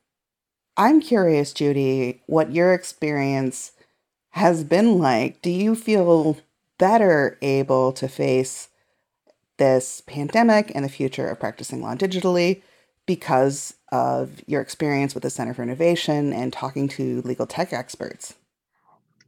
I'm 0.75 1.01
curious, 1.01 1.53
Judy, 1.53 2.21
what 2.27 2.51
your 2.51 2.73
experience 2.73 3.71
has 4.31 4.63
been 4.63 4.99
like. 4.99 5.41
Do 5.41 5.49
you 5.49 5.75
feel 5.75 6.37
better 6.77 7.37
able 7.41 7.91
to 7.93 8.07
face 8.07 8.69
this 9.57 10.01
pandemic 10.01 10.71
and 10.75 10.85
the 10.85 10.89
future 10.89 11.27
of 11.27 11.39
practicing 11.39 11.81
law 11.81 11.95
digitally 11.95 12.61
because 13.07 13.73
of 13.91 14.41
your 14.45 14.61
experience 14.61 15.15
with 15.15 15.23
the 15.23 15.31
Center 15.31 15.55
for 15.55 15.63
Innovation 15.63 16.31
and 16.31 16.53
talking 16.53 16.87
to 16.89 17.21
legal 17.23 17.47
tech 17.47 17.73
experts? 17.73 18.35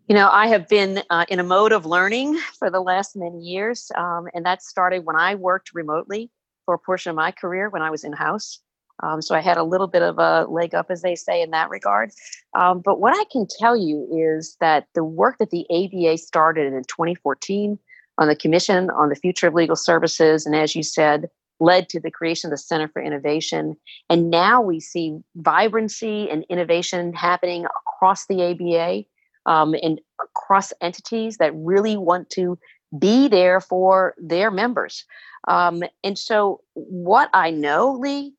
You 0.07 0.15
know, 0.15 0.29
I 0.29 0.47
have 0.47 0.67
been 0.67 1.01
uh, 1.09 1.25
in 1.29 1.39
a 1.39 1.43
mode 1.43 1.71
of 1.71 1.85
learning 1.85 2.39
for 2.57 2.69
the 2.69 2.81
last 2.81 3.15
many 3.15 3.39
years, 3.39 3.91
um, 3.95 4.27
and 4.33 4.45
that 4.45 4.61
started 4.61 5.05
when 5.05 5.15
I 5.15 5.35
worked 5.35 5.71
remotely 5.73 6.29
for 6.65 6.75
a 6.75 6.79
portion 6.79 7.09
of 7.11 7.15
my 7.15 7.31
career 7.31 7.69
when 7.69 7.81
I 7.81 7.89
was 7.89 8.03
in 8.03 8.13
house. 8.13 8.59
Um, 9.01 9.21
so 9.21 9.33
I 9.33 9.39
had 9.39 9.57
a 9.57 9.63
little 9.63 9.87
bit 9.87 10.01
of 10.01 10.19
a 10.19 10.45
leg 10.49 10.75
up, 10.75 10.87
as 10.89 11.01
they 11.01 11.15
say, 11.15 11.41
in 11.41 11.51
that 11.51 11.69
regard. 11.69 12.11
Um, 12.53 12.81
but 12.83 12.99
what 12.99 13.13
I 13.17 13.23
can 13.31 13.47
tell 13.59 13.77
you 13.77 14.07
is 14.11 14.57
that 14.59 14.87
the 14.93 15.03
work 15.03 15.37
that 15.37 15.51
the 15.51 15.65
ABA 15.69 16.17
started 16.17 16.73
in 16.73 16.83
2014 16.83 17.79
on 18.17 18.27
the 18.27 18.35
Commission 18.35 18.89
on 18.89 19.09
the 19.09 19.15
Future 19.15 19.47
of 19.47 19.53
Legal 19.53 19.75
Services, 19.75 20.45
and 20.45 20.55
as 20.55 20.75
you 20.75 20.83
said, 20.83 21.29
led 21.59 21.89
to 21.89 21.99
the 21.99 22.11
creation 22.11 22.47
of 22.47 22.51
the 22.51 22.57
Center 22.57 22.87
for 22.87 23.01
Innovation. 23.01 23.75
And 24.09 24.29
now 24.29 24.61
we 24.61 24.79
see 24.79 25.17
vibrancy 25.35 26.29
and 26.29 26.45
innovation 26.49 27.13
happening 27.13 27.65
across 27.65 28.25
the 28.27 28.43
ABA 28.43 29.05
um, 29.45 29.75
and 29.81 29.99
across 30.21 30.73
entities 30.81 31.37
that 31.37 31.53
really 31.55 31.97
want 31.97 32.29
to 32.31 32.57
be 32.97 33.27
there 33.27 33.61
for 33.61 34.15
their 34.17 34.51
members. 34.51 35.05
Um, 35.47 35.83
and 36.03 36.17
so, 36.17 36.61
what 36.73 37.29
I 37.33 37.51
know, 37.51 37.93
Lee, 37.93 38.33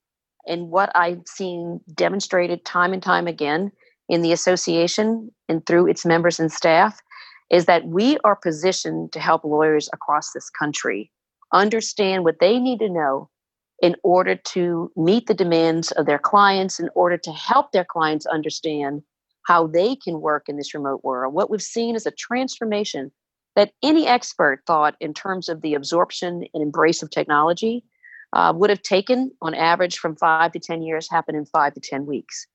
and 0.46 0.70
what 0.70 0.90
I've 0.94 1.22
seen 1.26 1.80
demonstrated 1.94 2.64
time 2.64 2.92
and 2.92 3.02
time 3.02 3.26
again 3.26 3.72
in 4.08 4.22
the 4.22 4.32
association 4.32 5.30
and 5.48 5.64
through 5.64 5.88
its 5.88 6.04
members 6.04 6.40
and 6.40 6.50
staff 6.50 7.00
is 7.50 7.66
that 7.66 7.86
we 7.86 8.18
are 8.24 8.36
positioned 8.36 9.12
to 9.12 9.20
help 9.20 9.44
lawyers 9.44 9.88
across 9.92 10.32
this 10.32 10.50
country 10.50 11.10
understand 11.52 12.24
what 12.24 12.40
they 12.40 12.58
need 12.58 12.78
to 12.80 12.88
know 12.88 13.28
in 13.82 13.96
order 14.02 14.36
to 14.36 14.92
meet 14.96 15.26
the 15.26 15.34
demands 15.34 15.90
of 15.92 16.06
their 16.06 16.18
clients, 16.18 16.78
in 16.78 16.90
order 16.94 17.16
to 17.16 17.32
help 17.32 17.72
their 17.72 17.84
clients 17.84 18.26
understand 18.26 19.02
how 19.46 19.66
they 19.66 19.96
can 19.96 20.20
work 20.20 20.48
in 20.48 20.56
this 20.56 20.74
remote 20.74 21.02
world. 21.02 21.34
What 21.34 21.50
we've 21.50 21.62
seen 21.62 21.96
is 21.96 22.06
a 22.06 22.10
transformation 22.10 23.10
that 23.56 23.72
any 23.82 24.06
expert 24.06 24.62
thought 24.66 24.96
in 25.00 25.14
terms 25.14 25.48
of 25.48 25.62
the 25.62 25.74
absorption 25.74 26.44
and 26.54 26.62
embrace 26.62 27.02
of 27.02 27.10
technology. 27.10 27.84
uh, 28.32 28.52
would 28.54 28.70
have 28.70 28.82
taken, 28.82 29.32
on 29.42 29.54
average, 29.54 29.98
from 29.98 30.16
five 30.16 30.52
to 30.52 30.60
10 30.60 30.82
years, 30.82 31.10
happen 31.10 31.34
in 31.34 31.44
five 31.44 31.74
to 31.74 31.80
10 31.80 32.06
weeks. 32.06 32.46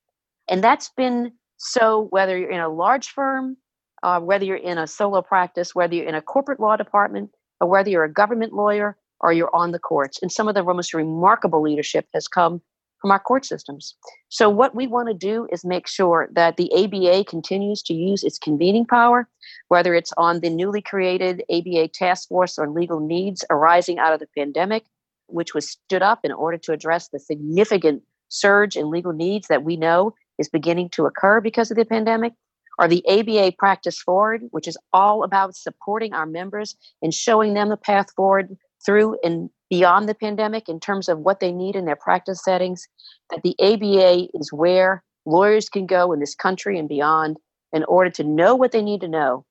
And 0.49 0.63
that's 0.63 0.89
been 0.95 1.34
so 1.58 2.08
whether 2.12 2.38
you're 2.38 2.51
in 2.51 2.62
a 2.62 2.69
large 2.69 3.08
firm, 3.08 3.58
uh, 4.03 4.19
whether 4.19 4.45
you're 4.45 4.55
in 4.55 4.77
a 4.77 4.88
solo 4.88 5.21
practice, 5.21 5.73
whether 5.73 5.95
you're 5.95 6.08
in 6.08 6.15
a 6.15 6.21
corporate 6.21 6.60
law 6.60 6.75
department, 6.75 7.31
or 7.61 7.67
whether 7.67 7.89
you're 7.89 8.03
a 8.03 8.11
government 8.11 8.53
lawyer 8.53 8.97
or 9.19 9.33
you're 9.33 9.55
on 9.55 9.71
the 9.71 9.79
courts. 9.79 10.19
And 10.21 10.31
some 10.31 10.47
of 10.47 10.55
the 10.55 10.63
most 10.63 10.93
remarkable 10.93 11.61
leadership 11.61 12.07
has 12.13 12.27
come 12.27 12.61
from 12.99 13.11
our 13.11 13.19
court 13.19 13.45
systems. 13.45 13.95
So, 14.29 14.49
what 14.49 14.75
we 14.75 14.87
want 14.87 15.09
to 15.09 15.13
do 15.13 15.47
is 15.51 15.63
make 15.63 15.87
sure 15.87 16.29
that 16.33 16.57
the 16.57 16.71
ABA 16.73 17.25
continues 17.25 17.81
to 17.83 17.93
use 17.93 18.23
its 18.23 18.39
convening 18.39 18.85
power, 18.85 19.29
whether 19.67 19.93
it's 19.93 20.13
on 20.17 20.39
the 20.39 20.49
newly 20.49 20.81
created 20.81 21.43
ABA 21.51 21.89
Task 21.89 22.27
Force 22.29 22.57
on 22.57 22.73
Legal 22.73 22.99
Needs 22.99 23.45
arising 23.49 23.99
out 23.99 24.13
of 24.13 24.19
the 24.19 24.27
pandemic, 24.35 24.85
which 25.27 25.53
was 25.53 25.69
stood 25.69 26.01
up 26.01 26.21
in 26.23 26.31
order 26.31 26.57
to 26.57 26.71
address 26.71 27.09
the 27.09 27.19
significant 27.19 28.01
surge 28.29 28.75
in 28.75 28.89
legal 28.89 29.13
needs 29.13 29.47
that 29.47 29.63
we 29.63 29.77
know 29.77 30.13
is 30.39 30.49
beginning 30.49 30.89
to 30.89 31.05
occur 31.05 31.39
because 31.39 31.71
of 31.71 31.77
the 31.77 31.85
pandemic, 31.85 32.33
or 32.79 32.88
the 32.88 33.03
ABA 33.07 33.53
Practice 33.57 33.99
Forward, 34.01 34.43
which 34.51 34.67
is 34.67 34.77
all 34.93 35.23
about 35.23 35.55
supporting 35.55 36.13
our 36.13 36.25
members 36.25 36.75
and 37.01 37.13
showing 37.13 37.53
them 37.53 37.69
the 37.69 37.77
path 37.77 38.07
forward 38.15 38.55
through 38.85 39.17
and 39.23 39.49
beyond 39.69 40.07
the 40.07 40.13
pandemic 40.13 40.69
in 40.69 40.79
terms 40.79 41.09
of 41.09 41.19
what 41.19 41.39
they 41.39 41.51
need 41.51 41.75
in 41.75 41.85
their 41.85 41.95
practice 41.95 42.43
settings, 42.43 42.88
that 43.29 43.41
the 43.43 43.55
ABA 43.59 44.29
is 44.33 44.53
where 44.53 45.03
lawyers 45.25 45.69
can 45.69 45.85
go 45.85 46.11
in 46.11 46.19
this 46.19 46.35
country 46.35 46.77
and 46.77 46.88
beyond 46.88 47.38
in 47.73 47.83
order 47.85 48.09
to 48.09 48.23
know 48.23 48.55
what 48.55 48.71
they 48.71 48.81
need 48.81 49.01
to 49.01 49.07
know 49.07 49.45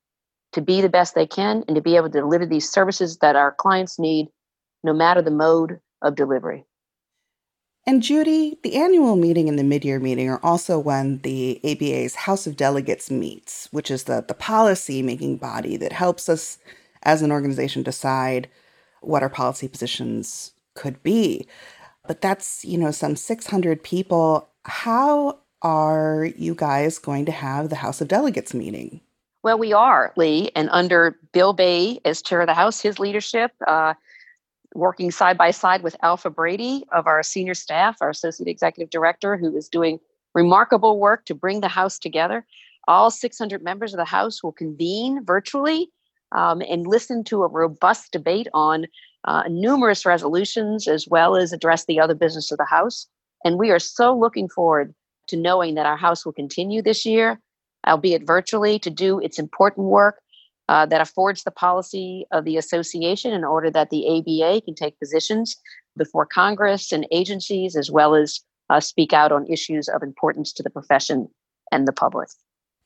to 0.52 0.60
be 0.60 0.80
the 0.80 0.88
best 0.88 1.14
they 1.14 1.26
can 1.26 1.64
and 1.66 1.74
to 1.74 1.82
be 1.82 1.96
able 1.96 2.08
to 2.08 2.20
deliver 2.20 2.46
these 2.46 2.70
services 2.70 3.18
that 3.18 3.34
our 3.34 3.52
clients 3.52 3.98
need 3.98 4.28
no 4.84 4.92
matter 4.92 5.20
the 5.20 5.30
mode 5.30 5.80
of 6.00 6.14
delivery. 6.14 6.64
And 7.86 8.02
Judy, 8.02 8.58
the 8.62 8.76
annual 8.76 9.14
meeting 9.14 9.48
and 9.48 9.58
the 9.58 9.64
mid-year 9.64 10.00
meeting 10.00 10.30
are 10.30 10.40
also 10.42 10.78
when 10.78 11.18
the 11.18 11.60
ABA's 11.62 12.14
House 12.14 12.46
of 12.46 12.56
Delegates 12.56 13.10
meets, 13.10 13.68
which 13.72 13.90
is 13.90 14.04
the, 14.04 14.24
the 14.26 14.34
policy 14.34 15.02
making 15.02 15.36
body 15.36 15.76
that 15.76 15.92
helps 15.92 16.30
us 16.30 16.58
as 17.02 17.20
an 17.20 17.30
organization 17.30 17.82
decide 17.82 18.48
what 19.02 19.22
our 19.22 19.28
policy 19.28 19.68
positions 19.68 20.52
could 20.74 21.02
be. 21.02 21.46
But 22.06 22.22
that's, 22.22 22.64
you 22.64 22.78
know, 22.78 22.90
some 22.90 23.16
600 23.16 23.82
people. 23.82 24.48
How 24.64 25.40
are 25.60 26.30
you 26.36 26.54
guys 26.54 26.98
going 26.98 27.26
to 27.26 27.32
have 27.32 27.68
the 27.68 27.76
House 27.76 28.00
of 28.00 28.08
Delegates 28.08 28.54
meeting? 28.54 29.02
Well, 29.42 29.58
we 29.58 29.74
are, 29.74 30.10
Lee, 30.16 30.50
and 30.56 30.70
under 30.72 31.18
Bill 31.32 31.52
Bay 31.52 32.00
as 32.06 32.22
chair 32.22 32.40
of 32.40 32.46
the 32.46 32.54
House, 32.54 32.80
his 32.80 32.98
leadership, 32.98 33.52
uh, 33.66 33.92
working 34.74 35.10
side 35.10 35.38
by 35.38 35.50
side 35.50 35.82
with 35.82 35.96
Alpha 36.02 36.30
Brady 36.30 36.84
of 36.92 37.06
our 37.06 37.22
senior 37.22 37.54
staff, 37.54 37.96
our 38.00 38.10
associate 38.10 38.48
executive 38.48 38.90
director, 38.90 39.36
who 39.36 39.56
is 39.56 39.68
doing 39.68 39.98
remarkable 40.34 40.98
work 40.98 41.24
to 41.26 41.34
bring 41.34 41.60
the 41.60 41.68
House 41.68 41.98
together. 41.98 42.44
All 42.86 43.10
600 43.10 43.62
members 43.62 43.94
of 43.94 43.98
the 43.98 44.04
House 44.04 44.42
will 44.42 44.52
convene 44.52 45.24
virtually 45.24 45.90
um, 46.32 46.60
and 46.68 46.86
listen 46.86 47.24
to 47.24 47.42
a 47.42 47.48
robust 47.48 48.12
debate 48.12 48.48
on 48.52 48.86
uh, 49.24 49.44
numerous 49.48 50.04
resolutions 50.04 50.86
as 50.86 51.08
well 51.08 51.36
as 51.36 51.52
address 51.52 51.86
the 51.86 52.00
other 52.00 52.14
business 52.14 52.50
of 52.50 52.58
the 52.58 52.64
House. 52.64 53.06
And 53.44 53.58
we 53.58 53.70
are 53.70 53.78
so 53.78 54.16
looking 54.16 54.48
forward 54.48 54.94
to 55.28 55.36
knowing 55.36 55.76
that 55.76 55.86
our 55.86 55.96
House 55.96 56.26
will 56.26 56.32
continue 56.32 56.82
this 56.82 57.06
year, 57.06 57.40
albeit 57.86 58.26
virtually, 58.26 58.78
to 58.80 58.90
do 58.90 59.20
its 59.20 59.38
important 59.38 59.86
work 59.86 60.20
uh, 60.68 60.86
that 60.86 61.00
affords 61.00 61.42
the 61.42 61.50
policy 61.50 62.26
of 62.30 62.44
the 62.44 62.56
association 62.56 63.32
in 63.32 63.44
order 63.44 63.70
that 63.70 63.90
the 63.90 64.06
ABA 64.08 64.62
can 64.62 64.74
take 64.74 64.98
positions 64.98 65.56
before 65.96 66.26
Congress 66.26 66.92
and 66.92 67.06
agencies, 67.10 67.76
as 67.76 67.90
well 67.90 68.14
as 68.14 68.40
uh, 68.70 68.80
speak 68.80 69.12
out 69.12 69.32
on 69.32 69.46
issues 69.46 69.88
of 69.88 70.02
importance 70.02 70.52
to 70.52 70.62
the 70.62 70.70
profession 70.70 71.28
and 71.70 71.86
the 71.86 71.92
public. 71.92 72.28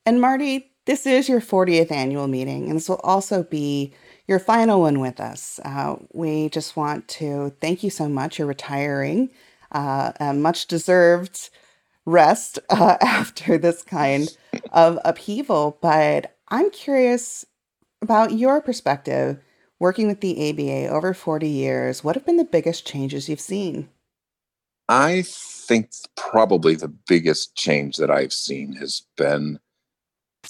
And 0.05 0.19
Marty, 0.19 0.71
this 0.85 1.05
is 1.05 1.29
your 1.29 1.41
40th 1.41 1.91
annual 1.91 2.27
meeting, 2.27 2.67
and 2.67 2.75
this 2.75 2.89
will 2.89 3.01
also 3.03 3.43
be 3.43 3.93
your 4.27 4.39
final 4.39 4.81
one 4.81 4.99
with 4.99 5.19
us. 5.19 5.59
Uh, 5.63 5.95
we 6.13 6.49
just 6.49 6.75
want 6.75 7.07
to 7.07 7.55
thank 7.61 7.83
you 7.83 7.89
so 7.89 8.09
much. 8.09 8.37
You're 8.39 8.47
retiring, 8.47 9.29
uh, 9.71 10.11
a 10.19 10.33
much 10.33 10.67
deserved 10.67 11.49
rest 12.05 12.59
uh, 12.69 12.97
after 13.01 13.57
this 13.57 13.83
kind 13.83 14.35
of 14.71 14.99
upheaval. 15.05 15.77
But 15.81 16.35
I'm 16.49 16.71
curious 16.71 17.45
about 18.01 18.33
your 18.33 18.61
perspective 18.61 19.39
working 19.79 20.07
with 20.07 20.21
the 20.21 20.49
ABA 20.49 20.87
over 20.87 21.13
40 21.13 21.47
years. 21.47 22.03
What 22.03 22.15
have 22.15 22.25
been 22.25 22.37
the 22.37 22.43
biggest 22.43 22.85
changes 22.85 23.29
you've 23.29 23.39
seen? 23.39 23.89
I 24.89 25.23
think 25.25 25.91
probably 26.17 26.75
the 26.75 26.87
biggest 26.87 27.55
change 27.55 27.97
that 27.97 28.09
I've 28.09 28.33
seen 28.33 28.73
has 28.73 29.03
been 29.15 29.59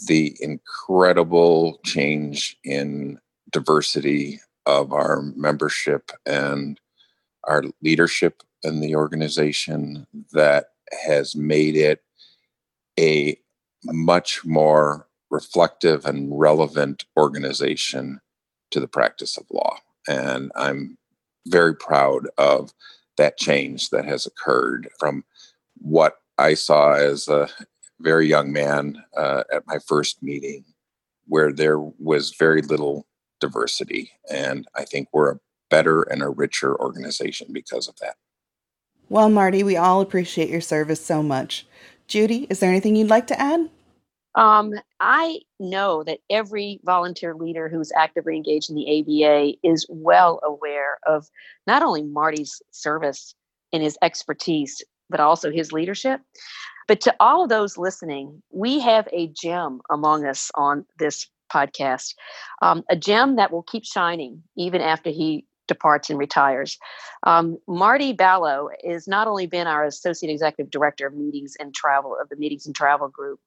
the 0.08 0.36
incredible 0.40 1.80
change 1.84 2.58
in 2.64 3.20
diversity 3.52 4.40
of 4.66 4.94
our 4.94 5.22
membership 5.36 6.12
and 6.26 6.80
our 7.44 7.64
leadership 7.82 8.44
in 8.64 8.80
the 8.80 8.96
organization 8.96 10.08
that 10.32 10.68
has 11.06 11.36
made 11.36 11.76
it 11.76 12.02
a 12.98 13.38
much 13.86 14.46
more 14.46 15.09
reflective 15.30 16.06
and 16.06 16.40
relevant 16.40 17.06
organization 17.18 18.20
to 18.72 18.80
the 18.80 18.88
practice 18.88 19.38
of 19.38 19.46
law. 19.52 19.78
And 20.08 20.52
I'm 20.56 20.98
very 21.48 21.76
proud 21.76 22.28
of 22.38 22.74
that 23.18 23.38
change 23.38 23.90
that 23.90 24.06
has 24.06 24.26
occurred 24.26 24.90
from 25.00 25.24
what 25.78 26.18
I 26.38 26.54
saw 26.54 26.94
as 26.94 27.28
a 27.28 27.50
very 28.00 28.28
young 28.28 28.52
man 28.52 29.04
uh, 29.18 29.44
at 29.52 29.68
my 29.68 29.78
first 29.80 30.24
meeting, 30.24 30.64
where 31.28 31.52
there 31.52 31.80
was 31.80 32.36
very 32.38 32.62
little 32.62 33.06
diversity. 33.40 34.12
And 34.32 34.68
I 34.76 34.86
think 34.86 35.10
we're 35.12 35.32
a 35.32 35.40
better 35.70 36.02
and 36.04 36.22
a 36.22 36.30
richer 36.30 36.80
organization 36.80 37.50
because 37.52 37.88
of 37.88 37.98
that. 37.98 38.16
Well, 39.10 39.30
Marty, 39.30 39.64
we 39.64 39.76
all 39.76 40.02
appreciate 40.02 40.50
your 40.50 40.62
service 40.62 41.04
so 41.04 41.22
much. 41.24 41.66
Judy, 42.08 42.48
is 42.50 42.60
there 42.60 42.70
anything 42.70 42.96
you'd 42.96 43.10
like 43.10 43.28
to 43.28 43.40
add? 43.40 43.70
Um, 44.36 44.74
I 45.00 45.40
know 45.60 46.04
that 46.04 46.20
every 46.30 46.80
volunteer 46.84 47.36
leader 47.36 47.68
who's 47.68 47.92
actively 47.96 48.36
engaged 48.36 48.70
in 48.70 48.76
the 48.76 49.00
ABA 49.00 49.58
is 49.64 49.86
well 49.90 50.40
aware 50.44 51.00
of 51.08 51.28
not 51.68 51.82
only 51.82 52.04
Marty's 52.04 52.62
service 52.72 53.34
and 53.74 53.84
his 53.84 53.98
expertise, 54.02 54.84
but 55.10 55.20
also 55.20 55.52
his 55.52 55.72
leadership. 55.72 56.22
But 56.88 57.02
to 57.02 57.16
all 57.20 57.44
of 57.44 57.50
those 57.50 57.78
listening, 57.78 58.42
we 58.52 58.80
have 58.80 59.08
a 59.12 59.28
gem 59.28 59.82
among 59.90 60.26
us 60.26 60.52
on 60.56 60.86
this 60.98 61.28
podcast, 61.52 62.14
um, 62.62 62.84
a 62.90 62.96
gem 62.96 63.36
that 63.36 63.52
will 63.52 63.64
keep 63.64 63.86
shining 63.86 64.44
even 64.56 64.82
after 64.82 65.10
he 65.10 65.46
departs 65.70 66.10
and 66.10 66.20
retires. 66.20 66.78
Um, 67.24 67.58
Marty 67.68 68.12
Ballo 68.12 68.70
has 68.86 69.08
not 69.08 69.28
only 69.28 69.48
been 69.48 69.68
our 69.68 69.86
associate 69.86 70.32
executive 70.32 70.70
director 70.70 71.08
of 71.08 71.14
meetings 71.14 71.56
and 71.60 71.74
travel 71.74 72.18
of 72.22 72.28
the 72.28 72.36
meetings 72.36 72.66
and 72.66 72.76
travel 72.76 73.08
group, 73.08 73.40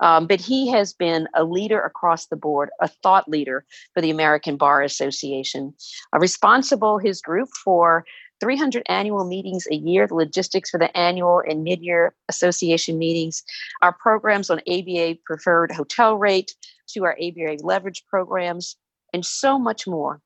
um, 0.00 0.26
but 0.26 0.40
he 0.40 0.70
has 0.70 0.94
been 0.94 1.28
a 1.34 1.44
leader 1.44 1.80
across 1.80 2.26
the 2.26 2.36
board, 2.36 2.70
a 2.80 2.88
thought 2.88 3.28
leader 3.28 3.66
for 3.92 4.00
the 4.00 4.10
American 4.10 4.56
Bar 4.56 4.82
Association, 4.82 5.74
uh, 6.14 6.18
responsible 6.18 6.98
his 6.98 7.20
group 7.20 7.50
for 7.62 8.04
300 8.40 8.82
annual 8.88 9.24
meetings 9.24 9.66
a 9.70 9.76
year, 9.76 10.06
the 10.06 10.14
logistics 10.14 10.70
for 10.70 10.78
the 10.78 10.94
annual 10.96 11.42
and 11.48 11.62
mid-year 11.62 12.14
association 12.28 12.98
meetings, 12.98 13.42
our 13.82 13.92
programs 13.92 14.50
on 14.50 14.60
ABA 14.68 15.16
preferred 15.24 15.70
hotel 15.70 16.16
rate, 16.16 16.54
to 16.88 17.04
our 17.04 17.16
ABA 17.20 17.56
leverage 17.62 18.04
programs, 18.06 18.76
and 19.12 19.24
so 19.24 19.58
much 19.58 19.86
more. 19.86 20.20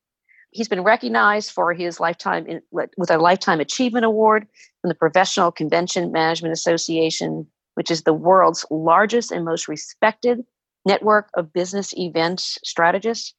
He's 0.50 0.68
been 0.68 0.82
recognized 0.82 1.50
for 1.50 1.74
his 1.74 2.00
lifetime 2.00 2.46
in, 2.46 2.62
with 2.72 3.10
a 3.10 3.18
lifetime 3.18 3.60
achievement 3.60 4.04
award 4.04 4.46
from 4.80 4.88
the 4.88 4.94
Professional 4.94 5.52
Convention 5.52 6.10
Management 6.10 6.52
Association, 6.52 7.46
which 7.74 7.90
is 7.90 8.02
the 8.02 8.14
world's 8.14 8.64
largest 8.70 9.30
and 9.30 9.44
most 9.44 9.68
respected 9.68 10.44
network 10.86 11.28
of 11.34 11.52
business 11.52 11.92
events 11.96 12.58
strategists. 12.64 13.34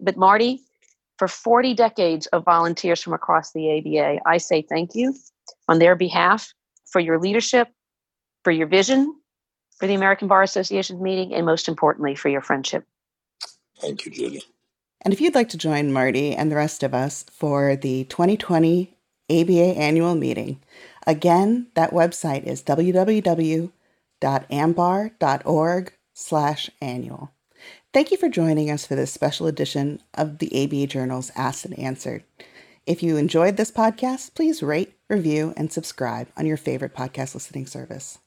But 0.00 0.16
Marty, 0.16 0.60
for 1.16 1.28
40 1.28 1.74
decades 1.74 2.26
of 2.28 2.44
volunteers 2.44 3.02
from 3.02 3.12
across 3.12 3.52
the 3.52 3.78
ABA, 3.78 4.20
I 4.26 4.38
say 4.38 4.62
thank 4.62 4.94
you 4.94 5.14
on 5.68 5.78
their 5.78 5.94
behalf 5.94 6.52
for 6.90 7.00
your 7.00 7.20
leadership, 7.20 7.68
for 8.42 8.50
your 8.50 8.66
vision 8.66 9.14
for 9.78 9.86
the 9.86 9.94
American 9.94 10.28
Bar 10.28 10.42
Association's 10.42 11.00
meeting, 11.00 11.32
and 11.32 11.46
most 11.46 11.68
importantly, 11.68 12.14
for 12.14 12.28
your 12.28 12.42
friendship. 12.42 12.84
Thank 13.80 14.04
you, 14.04 14.12
Judy. 14.12 14.42
And 15.02 15.14
if 15.14 15.20
you'd 15.20 15.34
like 15.34 15.48
to 15.50 15.58
join 15.58 15.92
Marty 15.92 16.34
and 16.34 16.50
the 16.50 16.56
rest 16.56 16.82
of 16.82 16.94
us 16.94 17.24
for 17.30 17.76
the 17.76 18.04
2020 18.04 18.94
ABA 19.30 19.78
annual 19.78 20.14
meeting, 20.14 20.60
again, 21.06 21.68
that 21.74 21.92
website 21.92 22.44
is 22.44 22.62
www.ambar.org 22.62 23.72
slash 26.14 26.70
annual. 26.80 27.30
Thank 27.92 28.10
you 28.10 28.16
for 28.16 28.28
joining 28.28 28.70
us 28.70 28.86
for 28.86 28.94
this 28.94 29.12
special 29.12 29.46
edition 29.46 30.02
of 30.14 30.38
the 30.38 30.64
ABA 30.64 30.88
Journal's 30.88 31.30
Asked 31.34 31.64
and 31.64 31.78
Answered. 31.78 32.24
If 32.86 33.02
you 33.02 33.16
enjoyed 33.16 33.56
this 33.56 33.70
podcast, 33.70 34.34
please 34.34 34.62
rate, 34.62 34.94
review, 35.08 35.54
and 35.56 35.72
subscribe 35.72 36.28
on 36.36 36.46
your 36.46 36.56
favorite 36.56 36.94
podcast 36.94 37.34
listening 37.34 37.66
service. 37.66 38.18